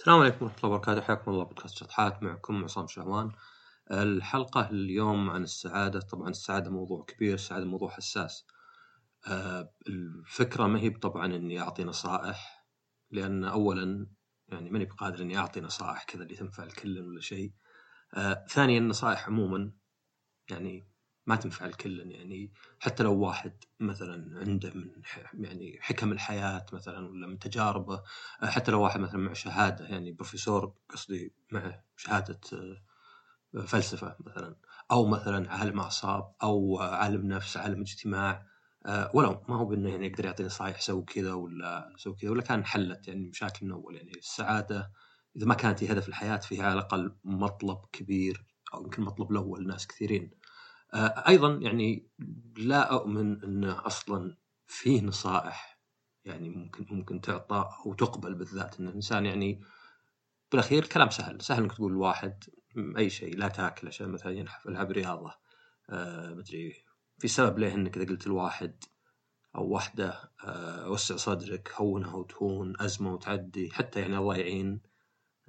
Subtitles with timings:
[0.00, 1.00] السلام عليكم ورحمة الله وبركاته.
[1.00, 2.22] حياكم الله بودكاست شطحات.
[2.22, 3.32] معكم عصام شهوان
[3.90, 6.00] الحلقة اليوم عن السعادة.
[6.00, 8.46] طبعا السعادة موضوع كبير السعادة موضوع حساس.
[9.26, 12.66] آه، الفكرة ما هي طبعا إني أعطي نصائح
[13.10, 14.06] لأن اولا
[14.48, 17.52] يعني ماني بقادر إني أعطي نصائح كذا اللي تنفع الكل ولا شيء.
[18.14, 19.72] آه، ثانيا النصائح عموما.
[20.50, 20.88] يعني
[21.26, 24.90] ما تنفع الكل يعني حتى لو واحد مثلا عنده من
[25.34, 28.02] يعني حكم الحياة مثلا ولا من تجاربه
[28.42, 32.82] حتى لو واحد مثلا مع شهادة يعني بروفيسور قصدي مع شهادة آه،
[33.66, 34.56] فلسفة مثلا
[34.90, 38.46] أو مثلا عالم أعصاب أو عالم نفس عالم اجتماع
[38.86, 42.42] آه، ولو ما هو بأنه يعني يقدر يعطي نصائح سوي كذا ولا سوي كذا ولا
[42.42, 44.92] كان حلت يعني مشاكل من أول يعني السعادة
[45.36, 48.44] إذا ما كانت هي هدف الحياة فيها على الأقل مطلب كبير
[48.74, 50.30] أو يمكن المطلب الأول لناس كثيرين.
[50.32, 50.39] آه،
[50.94, 52.08] أيضا يعني
[52.56, 54.36] لا أؤمن انه أصلا
[54.66, 55.80] فيه نصائح
[56.24, 59.60] يعني ممكن ممكن تعطى أو تقبل بالذات إن الإنسان يعني
[60.52, 62.44] بالأخير كلام سهل سهل إنك تقول لواحد
[62.98, 65.34] أي شيء لا تاكل عشان مثلا ينحف العب رياضه
[65.90, 66.84] آه مدري
[67.18, 68.84] في سبب ليه إنك إذا قلت لواحد
[69.56, 74.80] أو واحدة آه وسع صدرك هونها وتهون أزمة وتعدي حتى يعني الله يعين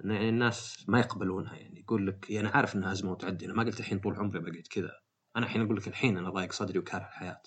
[0.00, 3.80] يعني الناس ما يقبلونها يعني يقول لك يعني عارف إنها أزمة وتعدي أنا ما قلت
[3.80, 4.92] الحين طول عمري بقيت كذا.
[5.36, 7.42] أنا الحين أقول لك الحين أنا ضايق صدري وكاره الحياة.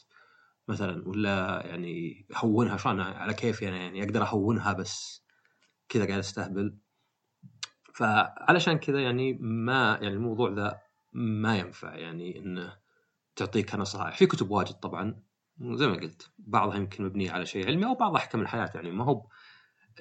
[0.67, 5.25] مثلا ولا يعني هونها شلون على كيفي أنا يعني أقدر أهونها بس
[5.89, 6.77] كذا قاعد أستهبل.
[7.93, 10.79] فعلشان كذا يعني ما يعني الموضوع ذا
[11.13, 12.77] ما ينفع يعني إنه
[13.35, 14.17] تعطيك نصائح.
[14.17, 15.21] في كتب واجد طبعا
[15.61, 18.91] زي ما قلت بعضها يمكن مبنية على شيء علمي أو بعضها حكم الحياة يعني.
[18.91, 19.27] ما هو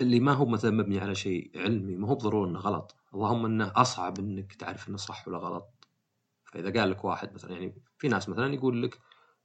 [0.01, 2.97] اللي ما هو مثلا مبني على شيء علمي ما هو بضرورة إنه غلط.
[3.15, 5.73] اللهم إنه أصعب إنك تعرف إنه صح ولا غلط.
[6.55, 8.98] فإذا قال لك واحد مثلا يعني في ناس مثلا يقول لك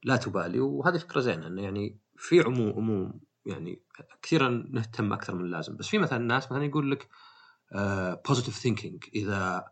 [0.03, 3.81] لا تبالي وهذه فكرة زينة إنه يعني في عموم عموم يعني
[4.21, 5.77] كثيرا نهتم أكثر من اللازم.
[5.77, 7.09] بس في مثلا ناس مثلا يقول لك
[8.28, 9.65] positive uh, thinking إذا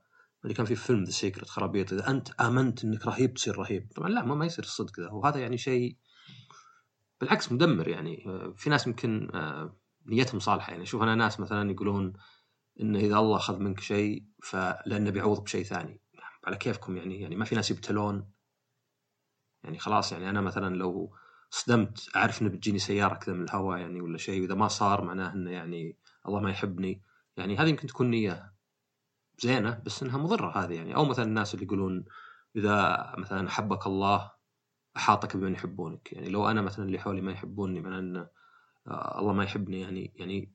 [0.43, 3.91] اللي كان في فيلم The Secret خرابيط إذا أنت آمنت إنك رهيب تصير رهيب.
[3.95, 5.09] طبعا لا ما, ما يصير الصدق ذا.
[5.11, 5.97] وهذا يعني شيء
[7.21, 8.23] بالعكس مدمر يعني.
[8.55, 9.71] في ناس يمكن uh,
[10.05, 10.71] نيتهم صالحة.
[10.71, 12.13] يعني شوف أنا ناس مثلا يقولون
[12.81, 16.01] انه إذا الله أخذ منك شيء فلأنه بيعوض بشيء ثاني.
[16.47, 18.31] على كيفكم يعني يعني ما في ناس يبتلون.
[19.63, 21.15] يعني خلاص يعني أنا مثلا لو
[21.49, 25.33] صدمت أعرف إنه بتجيني سيارة كذا من الهواء يعني ولا شيء وإذا ما صار معناه
[25.33, 25.97] إنه يعني
[26.27, 27.01] الله ما يحبني.
[27.37, 28.53] يعني هذه يمكن تكون نية
[29.39, 30.95] زينة بس إنها مضرة هذه يعني.
[30.95, 32.05] أو مثلا الناس اللي يقولون
[32.55, 34.31] إذا مثلا أحبك الله
[34.97, 36.13] أحاطك بمن يحبونك.
[36.13, 38.27] يعني لو أنا مثلا اللي حولي ما يحبوني معناه ان
[38.87, 40.51] آه، الله ما يحبني يعني يعني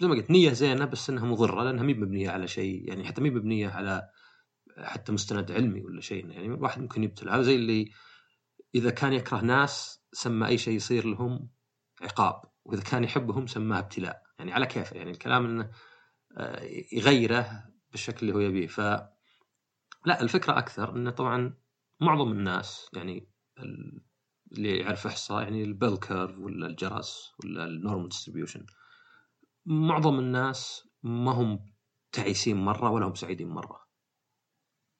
[0.00, 3.20] زي ما قلت نية زينة بس إنها مضرة لأنها مي مبنية على شيء يعني حتى
[3.20, 4.10] مي مبنية على
[4.78, 7.90] حتى مستند علمي ولا شيء يعني الواحد ممكن يبتلى هذا زي اللي
[8.74, 11.50] إذا كان يكره ناس سمى أي شيء يصير لهم
[12.02, 14.22] عقاب وإذا كان يحبهم سماه ابتلاء.
[14.38, 15.70] يعني على كيفه يعني الكلام إنه
[16.36, 16.60] آه،
[16.92, 18.66] يغيره بالشكل اللي هو يبيه.
[18.66, 18.80] ف
[20.06, 21.54] لا الفكرة أكثر إنه طبعا
[22.00, 23.28] معظم الناس يعني
[24.52, 28.66] اللي يعرف إحصاء يعني ال bell curve ولا الجرس ولا ال normal distribution
[29.66, 31.72] معظم الناس ما هم
[32.12, 33.82] تعيسين مرة ولا هم سعيدين مرة.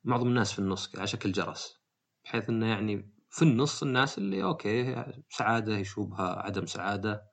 [0.04, 1.82] معظم الناس في النص على شكل جرس
[2.24, 7.24] بحيث إنه يعني في النص الناس اللي okay سعادة يشوبها عدم سعادة.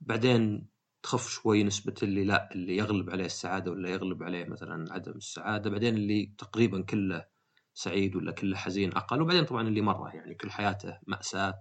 [0.00, 0.68] بعدين
[1.02, 5.70] تخف شوي نسبة اللي لا اللي يغلب عليه السعادة ولا يغلب عليه مثلا عدم السعادة.
[5.70, 7.26] بعدين اللي تقريبا كله
[7.74, 9.22] سعيد ولا كله حزين أقل.
[9.22, 11.60] وبعدين طبعا اللي مرة يعني كل حياته مأساة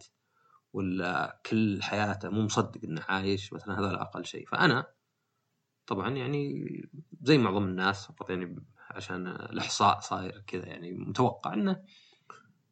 [0.74, 4.48] ولا كل حياته مو مصدق إنه عايش مثلا هذا أقل شيء.
[4.48, 4.88] فأنا
[5.88, 6.64] طبعا يعني
[7.22, 8.66] زي معظم الناس فقط يعني
[8.98, 11.84] عشان الإحصاء صاير كذا يعني متوقع إنه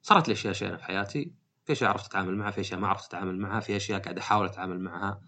[0.02, 1.34] صارت لي أشياء اشياء في حياتي
[1.66, 4.46] في أشياء عرفت أتعامل معها في أشياء ما عرفت أتعامل معها في أشياء قاعد أحاول
[4.46, 5.22] أتعامل معها.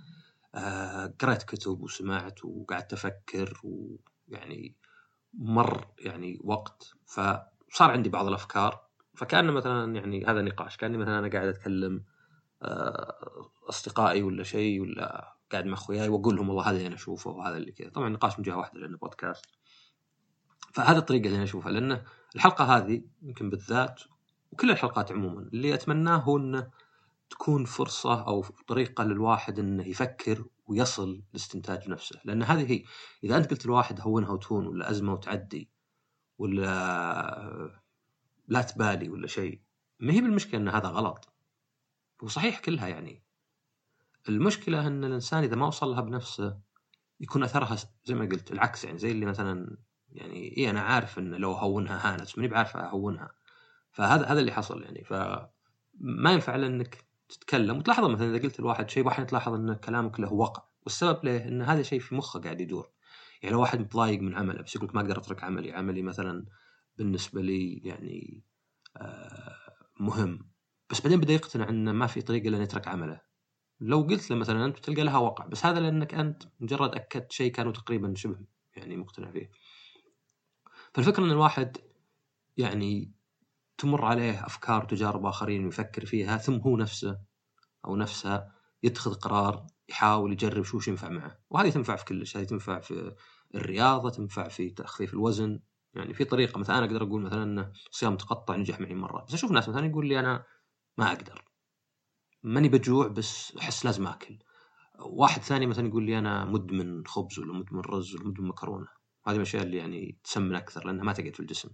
[0.56, 4.76] آه قرأت كتب وسمعت وقعدت أفكر ويعني
[5.34, 6.94] مر يعني وقت.
[7.06, 8.88] فصار عندي بعض الأفكار.
[9.16, 12.04] فكأن مثلا يعني هذا نقاش كأني مثلا أنا قاعد أتكلم
[12.62, 17.32] آه أصدقائي ولا شيء ولا قاعد مع أخوياي وأقول لهم والله هذا اللي أنا أشوفه
[17.32, 17.90] وهذا اللي كذا.
[17.90, 19.46] طبعا نقاش من جهة واحدة لأنه بودكاست
[20.78, 22.02] فهذه الطريقة اللي أنا أشوفها لأن
[22.36, 24.02] الحلقة هذه يمكن بالذات
[24.52, 26.72] وكل الحلقات عموما اللي أتمناه هو انه
[27.30, 32.20] تكون فرصة أو طريقة للواحد إنه يفكر ويصل لاستنتاج نفسه.
[32.26, 32.84] لأن هذه هي
[33.24, 35.70] إذا أنت قلت لواحد هونها وتهون ولا أزمة وتعدي
[36.38, 37.78] ولا
[38.48, 39.62] لا تبالي ولا شيء
[40.00, 41.34] ما هي بالمشكلة إن هذا غلط.
[42.24, 43.24] هو صحيح كلها يعني.
[44.30, 46.60] المشكلة إن الإنسان إذا ما وصل لها بنفسه
[47.20, 49.78] يكون أثرها زي ما قلت العكس يعني زي اللي مثلا
[50.12, 53.32] يعني اي أنا عارف إن لو هونها هانت ماني بعارف أهونها.
[53.92, 55.04] فهذا هذا اللي حصل يعني.
[55.04, 60.20] فما ينفع إلا إنك تتكلم وتلاحظ مثلا إذا قلت لواحد شيء واحد تلاحظ إن كلامك
[60.20, 60.64] له وقع.
[60.84, 62.90] والسبب ليه إن هذا شيء في مخه قاعد يدور.
[63.44, 66.46] يعني لو واحد متضايق من عمله بس يقول ما أقدر أترك عملي عملي مثلا
[66.98, 68.44] بالنسبة لي يعني
[68.98, 69.56] آه
[70.00, 70.50] مهم.
[70.90, 73.22] بس بعدين بدأ يقتنع انه ما في طريقة إلا يترك عمله.
[73.80, 77.52] لو قلت له مثلا أنت بتلقى لها وقع بس هذا لأنك أنت مجرد أكدت شيء
[77.52, 78.38] كانوا تقريبا شبه
[78.76, 79.52] يعني مقتنع فيه.
[80.94, 81.78] فالفكرة إن الواحد
[82.58, 83.12] يعني
[83.78, 87.20] تمر عليه أفكار وتجارب آخرين ويفكر فيها ثم هو نفسه
[87.86, 88.52] أو نفسها
[88.84, 91.40] يتخذ قرار يحاول يجرب شو ينفع معه.
[91.50, 93.16] وهذه تنفع في كلش هذه تنفع في
[93.56, 95.60] الرياضة تنفع في تخفيف الوزن.
[95.94, 99.34] يعني في طريقة مثلا أنا أقدر أقول مثلا انه صيام متقطع نجح معي مرة بس
[99.34, 100.46] أشوف ناس مثلا يقول لي أنا
[100.98, 101.44] ما أقدر.
[102.44, 104.38] ماني بجوع بس أحس لازم آكل.
[105.00, 108.88] واحد ثاني مثلا يقول لي أنا مدمن خبز ولا مدمن رز ولا مدمن مكرونة.
[109.28, 111.70] هذه الأشياء اللي يعني تسمن أكثر لأنها ما تقعد في الجسم.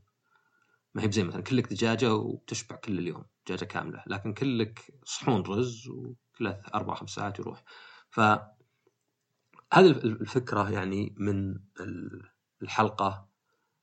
[0.95, 5.87] ما هي بزي مثلا كلك دجاجة وتشبع كل اليوم دجاجة كاملة لكن كلك صحون رز
[5.87, 7.63] وكلها أربع خمس ساعات يروح.
[8.09, 8.19] ف
[9.73, 11.59] هذه الفكرة يعني من
[12.61, 13.27] الحلقة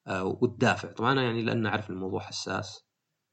[0.06, 0.92] آه، والدافع.
[0.92, 2.84] طبعا أنا يعني لأن أعرف الموضوع حساس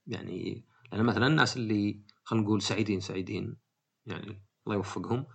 [0.07, 3.57] يعني لأن مثلا الناس اللي خلينا نقول سعيدين سعيدين
[4.05, 5.25] يعني الله يوفقهم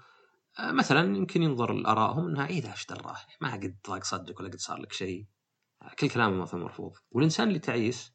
[0.61, 4.79] مثلا يمكن ينظر لآرائهم إنها عيدها إيش دراه ما قد ضاق صدق ولا قد صار
[4.81, 5.27] لك شيء.
[5.83, 6.93] آه، كل كلامه مثلا مرفوض.
[7.11, 8.13] والإنسان اللي تعيس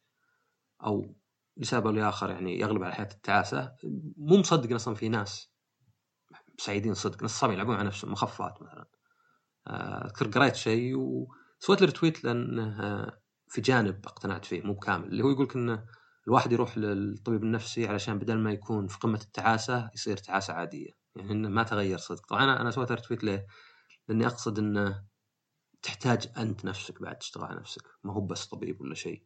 [0.83, 1.15] أو
[1.57, 3.75] لسبب أو لآخر يعني يغلب على حياه التعاسه
[4.17, 5.51] مو مصدق أصلا في ناس
[6.57, 8.85] سعيدين صدق نصهم يلعبون على نفسهم مخفات مثلا.
[10.05, 12.77] أذكر قريت شيء وسويت له retweet لأنه
[13.47, 15.85] في جانب اقتنعت فيه مو بكامل اللي هو يقول إنه
[16.27, 21.06] الواحد يروح للطبيب النفسي علشان بدل ما يكون في قمة التعاسة يصير تعاسة عادية.
[21.19, 22.27] يعني إنه ما تغير صدق.
[22.27, 23.47] طبعا أنا أنا سويت retweet ليه؟
[24.07, 25.05] لأني أقصد إنه
[25.81, 27.83] تحتاج أنت نفسك بعد تشتغل على نفسك.
[28.03, 29.25] ما هو بس طبيب ولا شيء.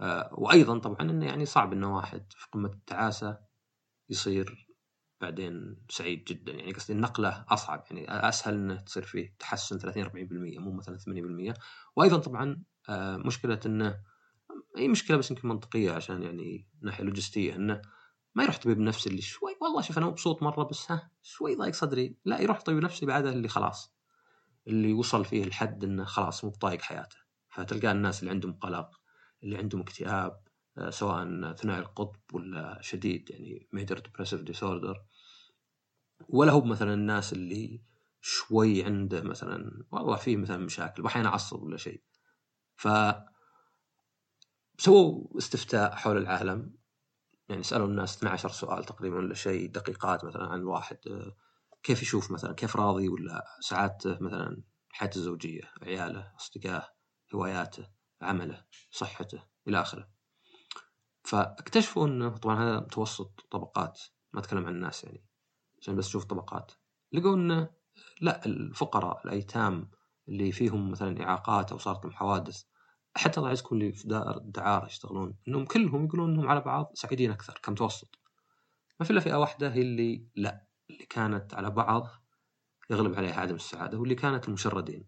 [0.00, 3.38] آه وأيضا طبعا إنه يعني صعب إنه واحد في قمة التعاسة
[4.10, 4.68] يصير
[5.20, 6.52] بعدين سعيد جدا.
[6.52, 7.84] يعني قصدي النقلة أصعب.
[7.90, 11.54] يعني أسهل إنه تصير فيه تحسن 30 40% مو مثلا 80%
[11.96, 14.02] وأيضا طبعا آه مشكلة انه
[14.78, 17.82] أي مشكلة بس يمكن منطقية عشان يعني ناحية لوجستية إنه
[18.34, 21.74] ما يروح طبيب نفسي اللي شوي والله شوف أنا مبسوط مرة بس ها شوي ضايق
[21.74, 22.16] صدري.
[22.24, 23.94] لا يروح طبيب نفسي بعده اللي خلاص
[24.68, 27.16] اللي وصل فيه الحد إنه خلاص مو بطايق حياته.
[27.48, 29.00] فتلقى الناس اللي عندهم قلق
[29.42, 30.42] اللي عندهم اكتئاب
[30.78, 35.02] آه، سواء ثنائي القطب ولا شديد يعني major depressive disorder
[36.28, 37.82] ولا هو مثلا الناس اللي
[38.20, 42.02] شوي عنده مثلا والله فيه مثلا مشاكل واحيانا عصب ولا شيء.
[42.76, 42.88] ف
[44.78, 46.74] سووا استفتاء حول العالم.
[47.52, 51.36] يعني سالوا الناس 12 سؤال تقريبا ولا شيء دقيقات مثلا عن الواحد آه،
[51.82, 56.88] كيف يشوف مثلا كيف راضي ولا سعادته مثلا حياته الزوجية عياله أصدقائه
[57.34, 57.88] هواياته
[58.22, 60.08] عمله صحته إلى آخره.
[61.24, 64.00] فاكتشفوا إنه طبعا هذا متوسط طبقات
[64.32, 65.26] ما أتكلم عن الناس يعني
[65.80, 66.72] عشان بس تشوف طبقات.
[67.12, 67.70] لقوا إنه
[68.20, 69.90] لا الفقراء الأيتام
[70.28, 72.64] اللي فيهم مثلا إعاقات أو صارت لهم حوادث
[73.14, 75.34] حتى الله يعزكم اللي في دائرة الدعارة يشتغلون.
[75.48, 78.18] إنهم كلهم يقولون إنهم على بعض سعيدين أكثر كمتوسط.
[79.00, 82.08] ما في إلا فئة واحدة هي اللي لا اللي كانت على بعض
[82.90, 85.06] يغلب عليها عدم السعادة واللي كانت المشردين.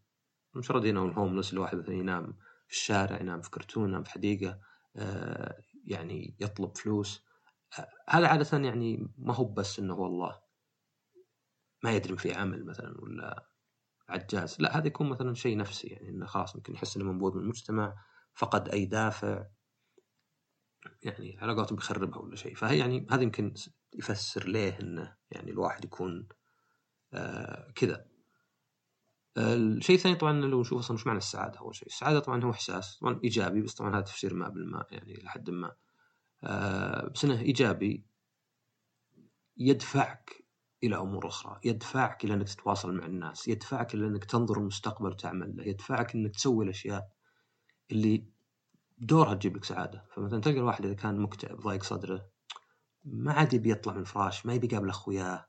[0.54, 2.36] المشردين أو الهوملس اللي واحد مثلا ينام
[2.68, 4.58] في الشارع ينام في كرتون ينام في حديقة
[4.96, 7.24] آه يعني يطلب فلوس.
[7.78, 10.40] آه هذا عادة يعني ما هو بس إنه والله
[11.84, 13.53] ما يدري في عمل مثلا ولا
[14.08, 14.56] عجاز.
[14.58, 17.94] لا هذا يكون مثلا شيء نفسي يعني إنه خلاص ممكن يحس إنه منبوذ من المجتمع
[18.34, 19.46] فقد أي دافع
[21.02, 22.54] يعني علاقاته بيخربها ولا شيء.
[22.54, 23.54] فهي يعني هذا يمكن
[23.94, 26.28] يفسر ليه إنه يعني الواحد يكون
[27.12, 28.06] آه كذا.
[29.38, 31.58] الشيء الثاني طبعا لو نشوف أصلا وش معنى السعادة.
[31.58, 35.14] أول شيء السعادة طبعا هو إحساس طبعا إيجابي بس طبعا هذا تفسير ما بالماء يعني
[35.14, 35.76] لحد ما.
[36.44, 38.04] آه بس إنه إيجابي
[39.56, 40.43] يدفعك
[40.86, 45.56] إلى أمور أخرى، يدفعك إلى إنك تتواصل مع الناس، يدفعك إلى إنك تنظر المستقبل وتعمل
[45.56, 47.08] له، يدفعك إنك تسوي الأشياء
[47.92, 48.24] اللي
[48.98, 52.26] دورها تجيب لك سعادة، فمثلا تلقى الواحد إذا كان مكتئب ضايق صدره
[53.04, 55.46] ما عاد يبي يطلع من الفراش، ما يبي يقابل أخوياه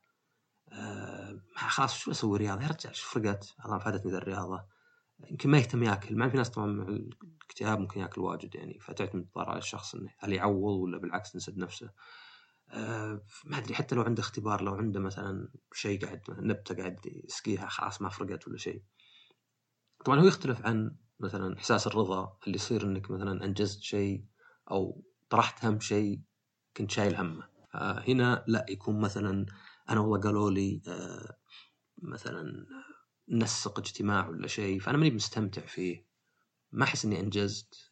[0.71, 4.65] آه خلاص شو أسوي رياضة؟ يا رجال شو فرقت؟ الله فادتني ذا الرياضة.
[5.31, 9.27] يمكن ما يهتم ياكل، مع في ناس طبعا مع الاكتئاب ممكن ياكل واجد يعني فتعتمد
[9.37, 11.89] على الشخص إنه هل يعوض ولا بالعكس نسد نفسه.
[12.69, 17.67] آه، ما أدري حتى لو عنده اختبار لو عنده مثلا شيء قاعد نبتة قاعد يسقيها
[17.67, 18.83] خلاص ما فرقت ولا شيء.
[20.05, 24.25] طبعا هو يختلف عن مثلا إحساس الرضا اللي يصير إنك مثلا أنجزت شيء
[24.71, 26.21] أو طرحت هم شيء
[26.77, 27.43] كنت شايل همه.
[28.07, 29.45] هنا لا يكون مثلا
[29.89, 31.37] أنا والله قالوا لي آه،
[31.97, 32.65] مثلا
[33.29, 36.05] نسق اجتماع ولا شيء فأنا ماني مستمتع فيه.
[36.71, 37.91] ما أحس إني أنجزت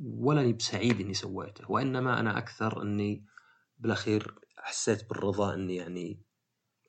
[0.00, 1.70] ولا إني بسعيد إني سويته.
[1.70, 3.24] وإنما أنا أكثر إني
[3.78, 6.22] بالأخير حسيت بالرضا إني يعني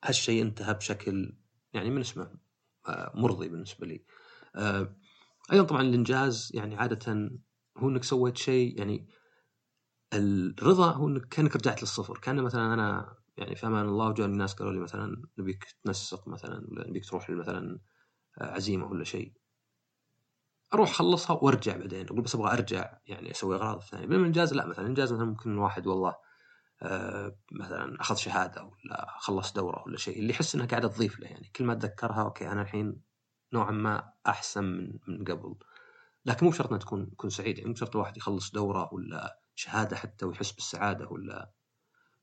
[0.03, 1.38] هالشيء انتهى بشكل
[1.74, 2.32] يعني من اسمه
[2.88, 4.06] آه، مرضي بالنسبة لي.
[4.56, 4.96] آه
[5.51, 7.32] أيضا طبعا الإنجاز يعني عادة
[7.77, 9.10] هو إنك سويت شيء يعني
[10.13, 12.17] الرضا هو إنك كأنك رجعت للصفر.
[12.17, 16.67] كأن مثلا أنا يعني في أمان الله وجاني الناس قالوا لي مثلا نبيك تنسق مثلا
[16.72, 17.79] ولا نبيك تروح مثلا
[18.41, 19.34] عزيمة ولا شيء.
[20.74, 24.06] أروح أخلصها وأرجع بعدين أقول بس أبغى أرجع يعني أسوي أغراض ثانية.
[24.06, 26.26] بينما الإنجاز لا مثلا الإنجاز مثلا ممكن الواحد والله آه
[27.51, 31.51] مثلا أخذ شهادة ولا خلص دورة ولا شيء اللي يحس إنها قاعدة تضيف له يعني.
[31.55, 33.01] كل ما أتذكرها أوكي أنا الحين
[33.53, 35.55] نوعا ما أحسن من من قبل.
[36.25, 39.96] لكن مو شرط إنها تكون تكون سعيدة يعني مو شرط الواحد يخلص دورة ولا شهادة
[39.96, 41.51] حتى ويحس بالسعادة ولا.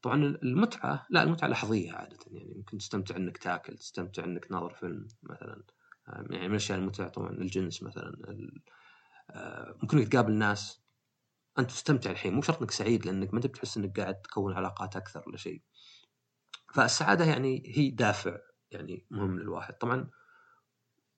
[0.03, 2.55] طبعا المتعة لا المتعة لحظية عادة يعني.
[2.57, 5.63] ممكن تستمتع إنك تاكل تستمتع إنك ناظر فيلم مثلا.
[6.09, 8.17] يعني من الأشياء المتعة طبعا الجنس مثلا
[9.31, 10.84] آه، ممكن تقابل ناس
[11.59, 14.97] أنت تستمتع الحين مو شرط إنك سعيد لأنك ما أنت بتحس إنك قاعد تكون علاقات
[14.97, 15.63] أكثر ولا شيء
[16.75, 18.37] فالسعادة يعني هي دافع
[18.71, 20.11] يعني مهم للواحد طبعا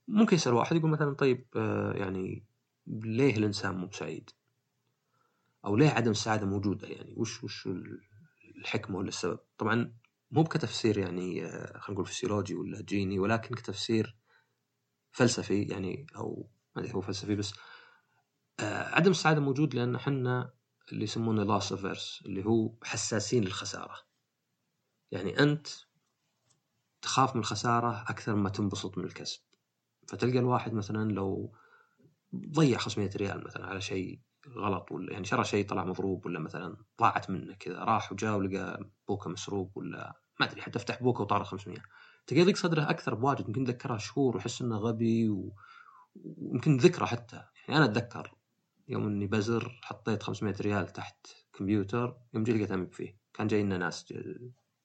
[0.08, 2.44] ممكن يسأل واحد يقول مثلا طيب آه، يعني
[2.86, 4.30] ليه الإنسان مو سعيد؟
[5.64, 7.68] أو ليه عدم السعادة موجودة يعني وش وش
[8.56, 9.92] الحكمة ولا السبب؟ طبعا
[10.30, 14.16] مو بكتفسير يعني آه، خلينا نقول فسيولوجي ولا جيني ولكن كتفسير
[15.10, 17.54] فلسفي يعني أو ما أدري هو فلسفي بس
[18.60, 20.50] عدم السعادة موجود لأن إحنا
[20.92, 23.96] اللي يسمونه loss averse اللي هو حساسين للخسارة.
[25.10, 25.68] يعني أنت
[27.02, 29.40] تخاف من الخسارة أكثر ما تنبسط من الكسب.
[30.08, 31.56] فتلقى الواحد مثلا لو
[32.36, 34.20] ضيع 500 ريال مثلا على شيء
[34.56, 38.90] غلط ولا يعني شرى شيء طلع مضروب ولا مثلا ضاعت منه كذا راح وجاء ولقى
[39.08, 41.78] بوكة مسروق ولا ما أدري حتى فتح بوكة وطار 500
[42.26, 45.28] تلقى يضيق صدره أكثر بواجد يمكن ذكرها شهور ويحس إنه غبي
[46.14, 47.36] ويمكن ذكرى حتى.
[47.68, 48.34] يعني أنا أتذكر
[48.88, 53.18] يوم إني بزر حطيت 500 ريال تحت كمبيوتر يوم جيت لقيت فيه.
[53.34, 54.14] كان جاي لنا ناس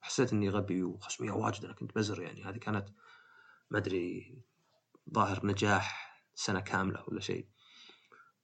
[0.01, 2.43] حسيت إني غبي و500 واجد أنا كنت بزر يعني.
[2.43, 2.89] هذه كانت
[3.69, 4.37] ما أدري
[5.13, 7.47] ظاهر نجاح سنة كاملة ولا شيء.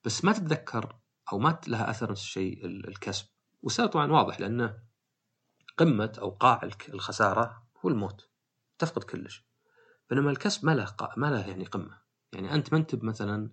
[0.06, 1.00] بس ما تتذكر
[1.32, 3.26] أو ما لها أثر نفس الشيء الكسب.
[3.62, 4.80] والسبب طبعا واضح لأنه
[5.78, 8.30] قمة أو قاع الخسارة هو الموت.
[8.80, 9.48] تفقد كلش.
[10.10, 12.02] بينما الكسب ما له ما له يعني قمة.
[12.34, 13.52] يعني أنت ما أنت مثلا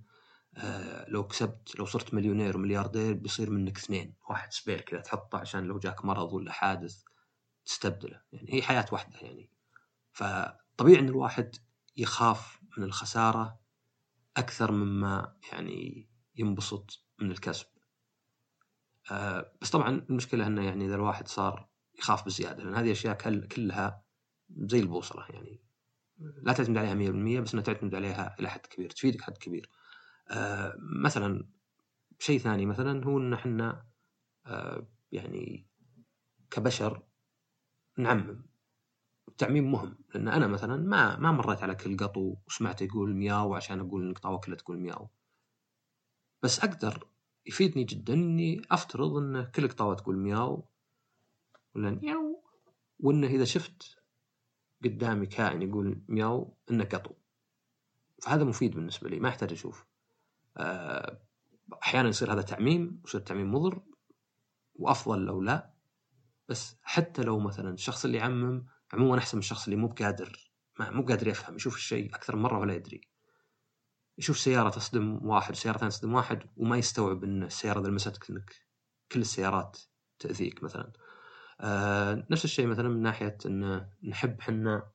[0.56, 5.64] آه لو كسبت لو صرت مليونير وملياردير بيصير منك اثنين واحد spare كذا تحطه عشان
[5.64, 7.02] لو جاك مرض ولا حادث
[7.66, 8.20] تستبدله.
[8.32, 9.50] يعني هي حياة واحدة يعني.
[10.12, 11.56] فطبيعي إن الواحد
[11.96, 13.60] يخاف من الخسارة
[14.36, 17.66] أكثر مما يعني ينبسط من الكسب.
[19.10, 21.68] آه بس طبعا المشكلة إنه يعني إذا الواحد صار
[21.98, 23.14] يخاف بزيادة لأن هذه أشياء
[23.46, 24.04] كلها
[24.56, 25.60] زي البوصلة يعني.
[26.18, 26.94] لا تعتمد عليها
[27.38, 29.70] 100% بس إنها تعتمد عليها إلى حد كبير تفيدك حد كبير.
[30.30, 31.48] آه مثلا
[32.18, 33.86] شيء ثاني مثلا هو إن إحنا
[34.46, 35.66] آه يعني
[36.50, 37.02] كبشر
[37.98, 38.46] نعمم.
[39.28, 43.80] التعميم مهم لأن أنا مثلا ما ما مريت على كل قطو وسمعت يقول مياو عشان
[43.80, 45.10] أقول انك قطاوه كلها تقول مياو.
[46.42, 47.08] بس أقدر
[47.46, 50.68] يفيدني جدا إني أفترض إن كل قطاوه تقول مياو
[51.74, 52.44] ولا مياو
[52.98, 53.98] وانه إذا شفت
[54.84, 57.14] قدامي كائن يقول مياو إنه قطو.
[58.22, 59.86] فهذا مفيد بالنسبة لي ما يحتاج أشوف.
[61.82, 63.82] أحيانا يصير هذا تعميم ويصير تعميم مضر
[64.74, 65.74] وأفضل لو لا.
[66.48, 71.02] بس حتى لو مثلا الشخص اللي يعمم عموما أحسن من الشخص اللي مو بقادر مو
[71.02, 73.00] بقادر يفهم يشوف الشيء أكثر من مرة ولا يدري.
[74.18, 78.54] يشوف سيارة تصدم واحد وسياره ثانية تصدم واحد وما يستوعب إن السيارة اذا لمستك إنك
[79.12, 79.78] كل السيارات
[80.18, 80.92] تأذيك مثلا.
[81.60, 84.90] آه نفس الشيء مثلا من ناحية إن نحب حنا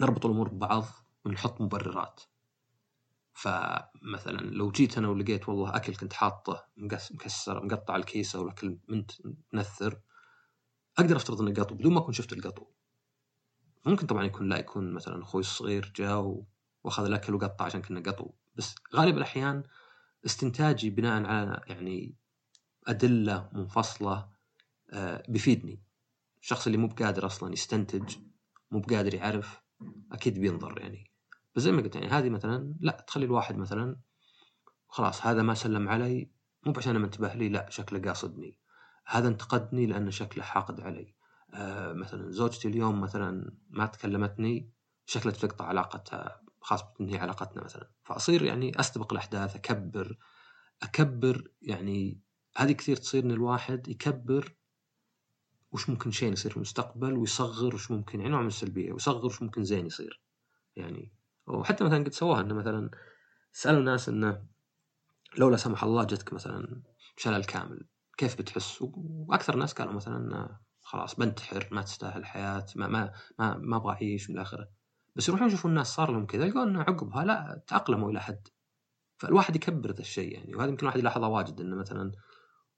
[0.00, 0.84] نربط الأمور ببعض
[1.24, 2.20] ونحط مبررات.
[3.36, 9.10] فمثلا لو جيت أنا ولقيت والله أكل كنت حاطه مكسر مقطع الكيسة والاكل منت
[9.52, 10.00] منثر
[10.98, 12.66] أقدر أفترض إنه قطو بدون ما أكون شفت القطو.
[13.86, 16.44] ممكن طبعا يكون لا يكون مثلا أخوي الصغير جاء
[16.84, 18.30] وأخذ الأكل وقطع عشان كنا قطو.
[18.54, 19.62] بس غالب الأحيان
[20.26, 22.14] استنتاجي بناء على يعني
[22.86, 24.28] أدلة منفصلة
[24.90, 25.82] آه، بيفيدني.
[26.40, 28.16] الشخص اللي مو بقادر أصلا يستنتج
[28.70, 29.62] مو بقادر يعرف
[30.12, 31.15] أكيد بينظر يعني.
[31.56, 33.96] بس زي ما قلت يعني هذه مثلا لا تخلي الواحد مثلا
[34.88, 36.30] خلاص هذا ما سلم علي
[36.66, 38.58] مو عشان منتبه لي لا شكله قاصدني.
[39.06, 41.14] هذا انتقدني لأن شكله حاقد علي.
[41.54, 44.70] آه مثلا زوجتي اليوم مثلا ما تكلمتني
[45.06, 47.90] شكلها تقطع علاقتها خاص بتنهي علاقتنا مثلا.
[48.04, 50.16] فأصير يعني أستبق الأحداث أكبر
[50.82, 52.20] أكبر يعني
[52.56, 54.56] هذه كثير تصير إن الواحد يكبر
[55.72, 59.42] وش ممكن شيء يصير في المستقبل ويصغر وش ممكن يعني نوع من السلبية ويصغر وش
[59.42, 60.22] ممكن زين يصير.
[60.76, 61.15] يعني
[61.46, 62.90] وحتى مثلا قد سواها إنه مثلا
[63.52, 64.46] سألوا الناس إنه
[65.38, 66.82] لو لا سمح الله جتك مثلا
[67.16, 67.86] شلل كامل
[68.16, 70.48] كيف بتحس؟ وأكثر الناس قالوا مثلا
[70.80, 74.68] خلاص بنتحر ما تستاهل الحياة ما ما ما, ما أبغى أعيش من آخره.
[75.16, 78.48] بس يروحون يشوفون الناس صار لهم كذا يلقون إنه عقبها لا تأقلموا إلى حد.
[79.18, 82.12] فالواحد يكبر ذا الشيء يعني وهذا يمكن الواحد يلاحظه واجد إنه مثلا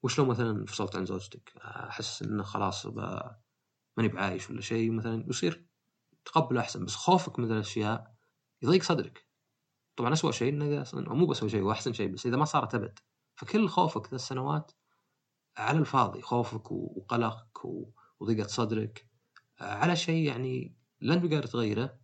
[0.03, 2.85] وش لو مثلا انفصلت عن زوجتك؟ أحس إنه خلاص
[3.97, 5.65] ماني بعايش ولا شيء مثلا يصير
[6.25, 8.18] تقبل أحسن بس خوفك من الأشياء
[8.61, 9.27] يضيق صدرك.
[9.95, 12.99] طبعا اسوء شيء إنه أصلا مو بس شيء واحسن شيء بس إذا ما صارت أبد.
[13.35, 14.71] فكل خوفك ذا السنوات
[15.57, 16.21] على الفاضي.
[16.21, 17.65] خوفك وقلقك
[18.19, 19.09] وضيقة صدرك
[19.59, 21.99] على شيء يعني لن تقدر تغيره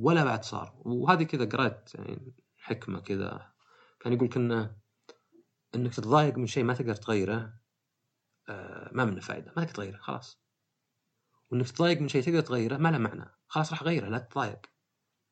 [0.00, 0.82] ولا بعد صار.
[0.84, 3.52] وهذه كذا قرأت يعني حكمة كذا.
[4.00, 4.76] كان يقول كنا
[5.74, 7.60] إنك تتضايق من شيء ما تقدر تغيره
[8.48, 10.40] آه، ما منه فائده ما تقدر تغيره خلاص.
[11.50, 13.24] وانك تتضايق من شيء تقدر تغيره ما له معنى.
[13.48, 14.60] خلاص راح غيره لا تتضايق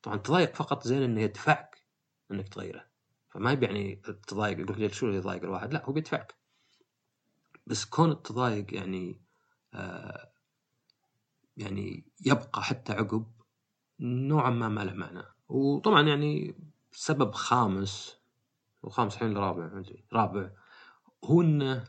[0.01, 1.83] طبعا تضايق فقط زين إنه يدفعك
[2.31, 2.85] إنك تغيره.
[3.29, 3.95] فما يعني
[4.27, 6.35] تضايق يقول لك شو اللي يضايق الواحد؟ لا هو بيدفعك.
[7.67, 9.21] بس كون التضايق يعني
[9.73, 10.31] آه
[11.57, 13.31] يعني يبقى حتى عقب
[13.99, 15.23] نوعا ما ما له معنى.
[15.47, 16.55] وطبعا يعني
[16.91, 18.19] سبب خامس
[18.83, 19.83] وخامس الحين رابع
[20.13, 20.51] رابع
[21.23, 21.87] هو إنه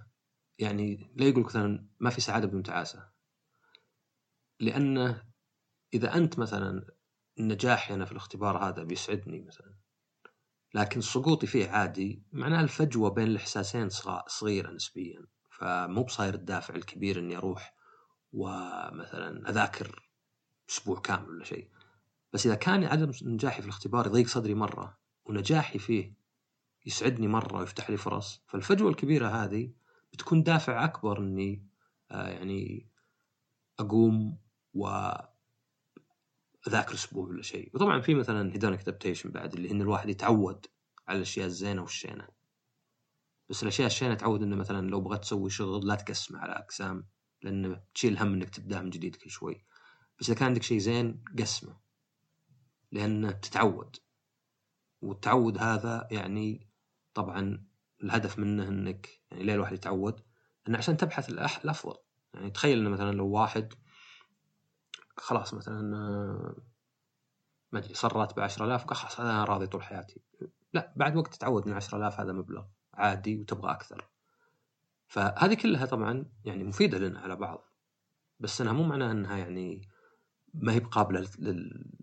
[0.58, 3.08] يعني لا يقول مثلا ما في سعادة بدون تعاسة.
[4.60, 5.22] لأنه
[5.94, 6.86] إذا أنت مثلا
[7.38, 9.74] نجاحي أنا في الاختبار هذا بيسعدني مثلا
[10.74, 13.88] لكن سقوطي فيه عادي معناه الفجوة بين الإحساسين
[14.26, 17.74] صغيرة نسبيا فمو بصاير الدافع الكبير إني أروح
[18.32, 20.10] ومثلا أذاكر
[20.70, 21.70] أسبوع كامل ولا شيء.
[22.32, 26.14] بس إذا كان عدم نجاحي في الاختبار يضيق صدري مرة ونجاحي فيه
[26.86, 29.72] يسعدني مرة ويفتح لي فرص فالفجوة الكبيرة هذه
[30.12, 31.66] بتكون دافع أكبر إني
[32.10, 32.86] آه يعني
[33.80, 34.38] أقوم
[34.74, 37.70] وأذاكر أسبوع ولا شيء.
[37.74, 40.66] وطبعا في مثلا hedonic adaptation بعد اللي ان الواحد يتعود
[41.08, 42.28] على الأشياء الزينة والشينة.
[43.48, 47.08] بس الأشياء الشينة تعود إنه مثلا لو بغيت تسوي شغل لا تقسمه على أقسام
[47.42, 49.64] لأنه تشيل هم إنك تبدأ من جديد كل شوي.
[50.20, 51.80] بس إذا كان عندك شيء زين قسمه.
[52.92, 53.96] لأنه تتعود.
[55.00, 56.68] والتعود هذا يعني
[57.14, 57.66] طبعا
[58.02, 60.20] الهدف منه إنك يعني ليه الواحد يتعود؟
[60.68, 61.96] إنه عشان تبحث الأفضل.
[62.34, 63.74] يعني تخيل إنه مثلا لو واحد
[65.20, 65.82] خلاص مثلا
[67.72, 70.20] ما أدري صار راتبه 10000 قال خلاص أنا راضي طول حياتي.
[70.72, 74.08] لا بعد وقت تتعود ان 10000 هذا مبلغ عادي وتبغى أكثر.
[75.08, 77.64] فهذه كلها طبعا يعني مفيدة لنا على بعض.
[78.40, 79.88] بس أنها مو معناها أنها يعني
[80.54, 81.28] ما هي بقابلة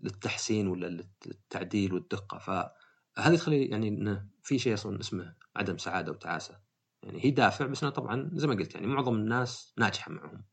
[0.02, 2.38] للتحسين ولا للتعديل والدقة.
[2.38, 6.60] فهذه تخلي يعني انه في شيء أصلا اسمه عدم سعادة وتعاسة.
[7.02, 10.44] يعني هي دافع بس أنا طبعا زي ما قلت يعني معظم الناس ناجحة معهم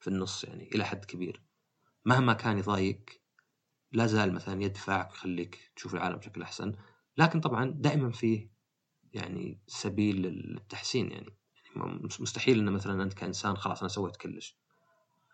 [0.00, 1.45] في النص يعني إلى حد كبير.
[2.06, 3.22] مهما كان يضايقك
[3.92, 6.72] لا زال مثلا يدفعك يخليك تشوف العالم بشكل أحسن.
[7.18, 8.50] لكن طبعا دائما فيه
[9.12, 11.36] يعني سبيل للتحسين يعني,
[11.76, 14.58] يعني مستحيل ان مثلا أنت كإنسان خلاص أنا سويت كلش.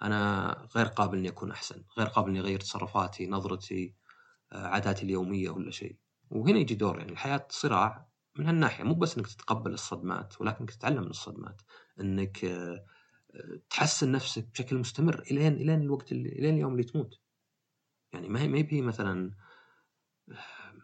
[0.03, 3.95] أنا غير قابل إني أكون أحسن غير قابل إني أغير تصرفاتي نظرتي
[4.53, 5.97] آه، عاداتي اليومية ولا شيء.
[6.31, 8.09] وهنا يجي دور يعني الحياة صراع
[8.39, 8.85] من هالناحية.
[8.85, 11.63] مو بس إنك تتقبل الصدمات ولكن تتعلم من الصدمات.
[12.01, 12.85] إنك آه،
[13.71, 17.21] تحسن نفسك بشكل مستمر الين إلين الوقت إلين اليوم اللي تموت.
[18.13, 19.33] يعني ما هي ما هي مثلا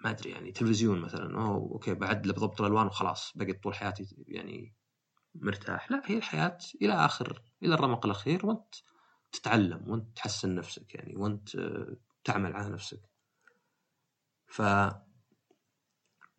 [0.04, 4.74] ما أدري يعني تلفزيون مثلا أوه okay بعدله بضبط الألوان وخلاص بقيت طول حياتي يعني
[5.34, 5.90] مرتاح.
[5.90, 8.74] لا هي الحياة إلى آخر إلى الرمق الأخير وأنت
[9.32, 11.48] تتعلم وأنت تحسن نفسك يعني وأنت
[12.24, 13.00] تعمل على نفسك.
[14.46, 14.62] ف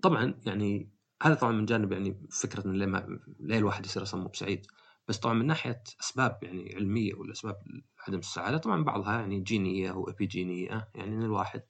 [0.01, 0.91] طبعا يعني
[1.23, 3.19] هذا طبعا من جانب يعني فكرة إن.
[3.39, 4.67] ليه الواحد يصير أصلا مو بسعيد.
[5.09, 7.55] بس طبعا من ناحية أسباب يعني علمية ولا أسباب
[8.07, 11.63] عدم السعاده طبعا بعضها يعني جينية وابيجينيه يعني إن الواحد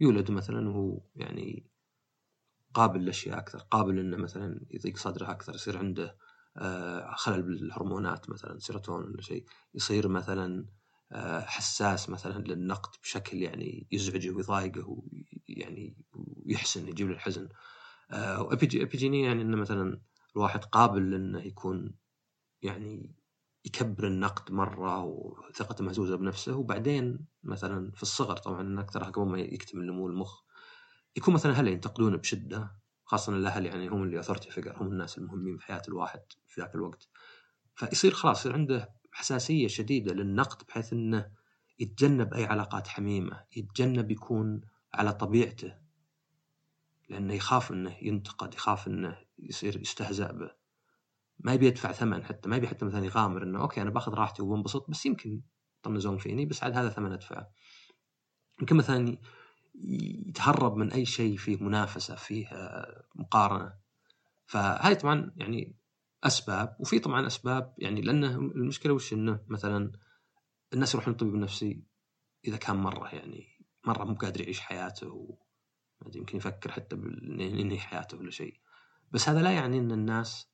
[0.00, 1.66] يولد مثلا وهو يعني
[2.74, 6.16] قابل للاشياء أكثر قابل إنه مثلا يضيق صدره أكثر يصير عنده
[6.56, 10.66] آه، خلل بالهرمونات مثلا سيروتون ولا شيء يصير مثلا
[11.12, 15.02] آه، حساس مثلا للنقد بشكل يعني يزعجه ويضايقه
[15.48, 15.96] ويعني
[16.46, 17.48] ويحسن يجيب له الحزن.
[18.10, 20.00] آه، وابيجينيه يعني إنه مثلا
[20.36, 22.05] الواحد قابل إنه يكون
[22.66, 23.14] يعني
[23.64, 26.56] يكبر النقد مرة وثقته مهزوزة بنفسه.
[26.56, 30.42] وبعدين مثلا في الصغر طبعا أكثر قبل ما يكتمل نمو المخ
[31.16, 35.56] يكون مثلا اهله ينتقدونه بشدة خاصة الأهل يعني هم اللي authority figure هم الناس المهمين
[35.56, 37.08] في حياة الواحد في ذاك الوقت.
[37.74, 41.30] فيصير خلاص يصير عنده حساسية شديدة للنقد بحيث إنه
[41.78, 44.60] يتجنب أي علاقات حميمة يتجنب يكون
[44.94, 45.74] على طبيعته.
[47.08, 50.50] لأنه يخاف إنه ينتقد يخاف إنه يصير يستهزأ به.
[51.38, 54.42] ما يبي يدفع ثمن حتى ما يبي حتى مثلا يغامر إنه okay أنا باخذ راحتي
[54.42, 55.40] وبنبسط بس يمكن
[55.80, 57.50] يطنزون فيني بس عاد هذا ثمن ادفعه
[58.60, 59.18] يمكن مثلا
[60.28, 62.48] يتهرب من أي شيء فيه منافسة فيه
[63.14, 63.74] مقارنة.
[64.46, 65.76] فهذه طبعا يعني
[66.24, 69.92] أسباب وفي طبعا أسباب يعني لأنه المشكلة وش إنه مثلا
[70.72, 71.82] الناس يروحون للطبيب النفسي
[72.44, 73.46] إذا كان مرة يعني
[73.84, 75.38] مرة مو قادر يعيش حياته و
[76.14, 76.96] يمكن يفكر حتى
[77.38, 78.60] ينهي حياته ولا شيء.
[79.10, 80.50] بس هذا لا يعني إن الناس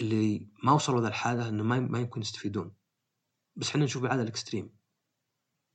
[0.00, 2.74] اللي ما وصلوا ذا الحالة إنه ما ما يمكن يستفيدون.
[3.56, 4.78] بس إحنا نشوف العاده الإكستريم.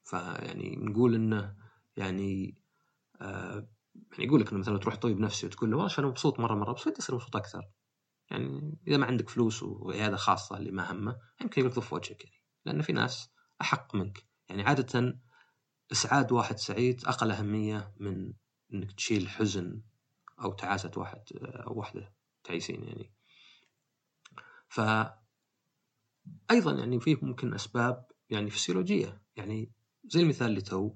[0.03, 1.55] فيعني نقول إنه
[1.97, 2.61] يعني
[3.21, 3.67] آه
[4.11, 6.73] يعني يقول لك إنه مثلا تروح طبيب نفسي وتقول له والله أنا مبسوط مرة مرة
[6.73, 7.69] بس ودي تصير مبسوط أكثر.
[8.31, 12.43] يعني إذا ما عندك فلوس وعيادة خاصة اللي ما همه يمكن يقول ضف وجهك يعني.
[12.65, 13.29] لأن في ناس
[13.61, 14.25] أحق منك.
[14.49, 15.19] يعني عادة
[15.91, 18.33] إسعاد واحد سعيد أقل أهمية من
[18.73, 19.81] إنك تشيل حزن
[20.39, 23.13] أو تعاسة واحد أو وحده تعيسين يعني.
[24.73, 24.81] ف
[26.51, 29.71] أيضا يعني فيه ممكن أسباب يعني فسيولوجيه يعني
[30.05, 30.95] زي المثال اللي تو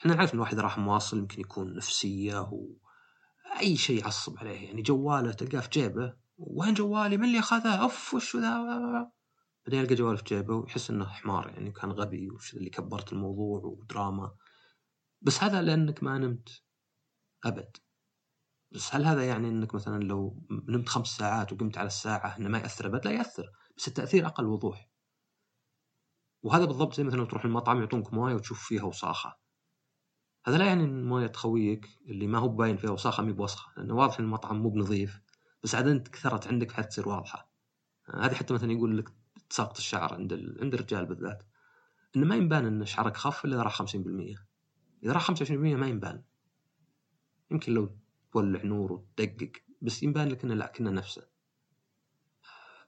[0.00, 2.76] إحنا نعرف إن الواحد راح مواصل يمكن يكون نفسية و
[3.60, 4.66] أي شيء يعصب عليه.
[4.66, 9.12] يعني جواله تلقاه في جيبه وين جوالي؟ من اللي أخذه؟ أوف وش ذا؟
[9.66, 13.60] بعدين يلقى جواله في جيبه ويحس إنه حمار يعني كان غبي وش اللي كبرت الموضوع
[13.64, 14.34] ودراما.
[15.22, 16.62] بس هذا لأنك ما نمت.
[17.44, 17.76] أبد.
[18.74, 22.58] بس هل هذا يعني إنك مثلا لو نمت خمس ساعات وقمت على الساعة إنه ما
[22.58, 24.88] يأثر ابد؟ لا يأثر بس التأثير أقل وضوح.
[26.42, 29.36] وهذا بالضبط زي مثلا تروح المطعم يعطونك مويه وتشوف فيها وساخه.
[30.46, 33.94] هذا لا يعني إن المويه تخويك اللي ما هو باين فيها وساخه مي بوسخة لأنه
[33.94, 35.20] واضح إن المطعم مو بنظيف
[35.62, 37.52] بس عاد أنت كثرت عندك حتصير واضحة.
[38.14, 39.08] هذه حتى مثلا يقول لك
[39.50, 40.58] تساقط الشعر عند ال...
[40.60, 41.42] عند الرجال بالذات.
[42.16, 43.86] إنه ما ينبان إن شعرك خف إلا إذا راح 50%.
[45.02, 46.22] إذا راح 25% ما ينبان.
[47.50, 47.96] يمكن لو
[48.32, 51.26] تولع نور وتدقق بس يبان لك إنه لا كنا نفسه.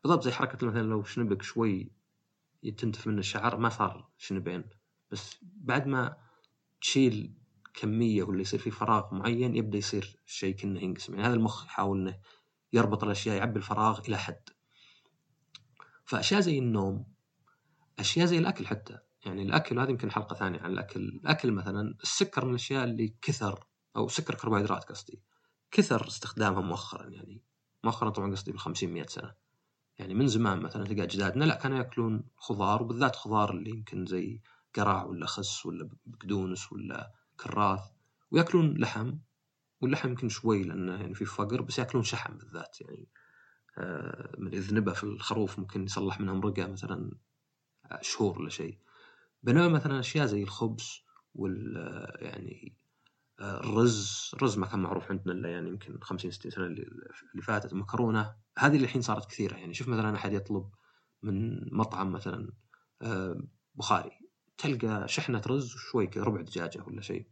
[0.03, 1.93] بالضبط زي حركة مثلا لو شنبك شوي
[2.79, 4.65] تنتف منه الشعر ما صار شنبين
[5.11, 6.17] بس بعد ما
[6.81, 7.35] تشيل
[7.75, 11.15] كمية ولا يصير في فراغ معين يبدأ يصير الشيء كأنه ينقسم.
[11.15, 12.19] يعني هذا المخ يحاول إنه
[12.73, 14.49] يربط الأشياء يعبي الفراغ إلى حد.
[16.05, 17.07] فأشياء زي النوم
[17.99, 18.99] أشياء زي الأكل حتى.
[19.27, 21.01] يعني الأكل هذه يمكن حلقة ثانية عن الأكل.
[21.01, 25.23] الأكل مثلا السكر من الأشياء اللي كثر أو سكر كربوهيدرات قصدي.
[25.75, 27.43] كثر استخدامها مؤخرا يعني
[27.85, 29.35] مؤخرا طبعا قصدي بال 50 100 سنة.
[29.99, 34.41] يعني من زمان مثلا تلقى أجدادنا لا كانوا يأكلون خضار وبالذات خضار اللي يمكن زي
[34.77, 37.81] قرع ولا خس ولا بقدونس ولا كراث
[38.31, 39.15] ويأكلون لحم
[39.81, 43.09] واللحم يمكن شوي لأنه يعني في فقر بس يأكلون شحم بالذات يعني
[43.79, 47.11] آه من اذنبه في الخروف ممكن يصلح منها مرقه مثلا
[48.01, 48.79] شهور ولا شيء.
[49.43, 51.01] بينما مثلا أشياء زي الخبز
[51.35, 51.77] وال
[52.19, 52.77] يعني
[53.41, 58.37] الرز الرز ما كان معروف عندنا إلا يعني يمكن 50 60 سنة اللي فاتت المكرونه
[58.59, 59.57] هذه اللي الحين صارت كثيرة.
[59.57, 60.71] يعني شوف مثلا أحد يطلب
[61.23, 62.53] من مطعم مثلا
[63.03, 63.41] آه،
[63.75, 64.11] بخاري
[64.59, 67.27] تلقى شحنة رز وشوي كذا ربع دجاجة ولا شيء.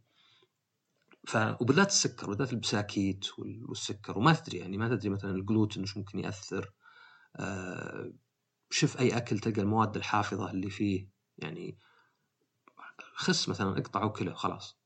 [1.27, 4.17] ف وبالذات السكر وبالذات البساكيت والسكر.
[4.17, 6.73] وما تدري يعني ما تدري مثلا الجلوتين إيش ممكن يأثر.
[7.35, 8.13] آه،
[8.69, 11.09] شوف أي أكل تلقى المواد الحافظة اللي فيه.
[11.37, 11.77] يعني
[13.15, 14.82] خس مثلا اقطع وكله خلاص.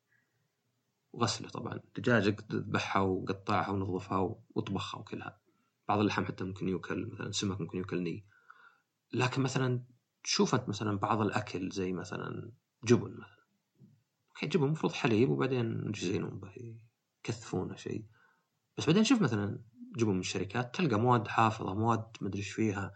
[1.18, 1.80] وغسله طبعا.
[1.96, 5.40] دجاجة تذبحها وقطعها ونظفها واطبخها وكلها.
[5.88, 8.26] بعض اللحم حتى ممكن يوكل مثلا سمك ممكن يوكل ني.
[9.14, 9.84] لكن مثلا
[10.24, 12.52] تشوف أنت مثلا بعض الأكل زي مثلا
[12.84, 13.48] جبن مثلا.
[14.30, 16.80] أوكي جبن المفروض حليب وبعدين يجزينون به
[17.20, 18.06] يكثفونه شيء.
[18.78, 19.60] بس بعدين شوف مثلا
[19.98, 22.94] جبن من الشركات تلقى مواد حافظة مواد مدري إيش فيها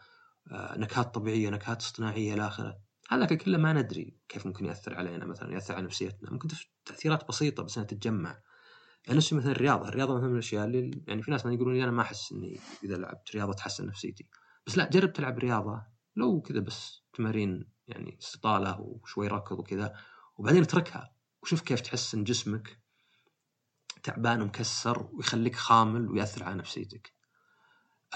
[0.51, 2.79] آه، نكهات طبيعية نكهات اصطناعية إلى آخره.
[3.12, 6.32] هذا كله ما ندري كيف ممكن يأثر علينا مثلا يأثر على نفسيتنا.
[6.32, 6.47] ممكن
[6.86, 8.41] تأثيرات بسيطة بس إنها تتجمع.
[9.06, 11.84] يعني نفس مثلا الرياضة الرياضة مثلا من الأشياء اللي يعني في ناس ما يقولون لي
[11.84, 14.28] أنا ما أحس إني إذا لعبت رياضة تحسن نفسيتي.
[14.67, 15.84] بس لا جرب تلعب رياضة.
[16.15, 19.93] لو كذا بس تمارين يعني استطالة وشوي ركض وكذا
[20.38, 22.82] وبعدين اتركها وشوف كيف تحس ان جسمك.
[24.04, 27.13] تعبان ومكسر ويخليك خامل ويأثر على نفسيتك.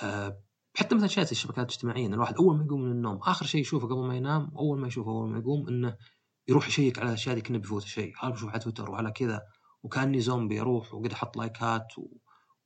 [0.04, 0.42] أه
[0.76, 3.88] حتى مثلا زي الشبكات الاجتماعية إن الواحد أول ما يقوم من النوم آخر شيء يشوفه
[3.88, 5.98] قبل ما ينام أول ما يشوفه أول ما يقوم إنه
[6.48, 8.14] يروح يشيك على الاشياء دي كانه بيفوت شيء.
[8.22, 9.42] هذا بشوف على تويتر وعلى كذا
[9.84, 12.18] وكأني زومبي أروح وقد أحط لايكات و...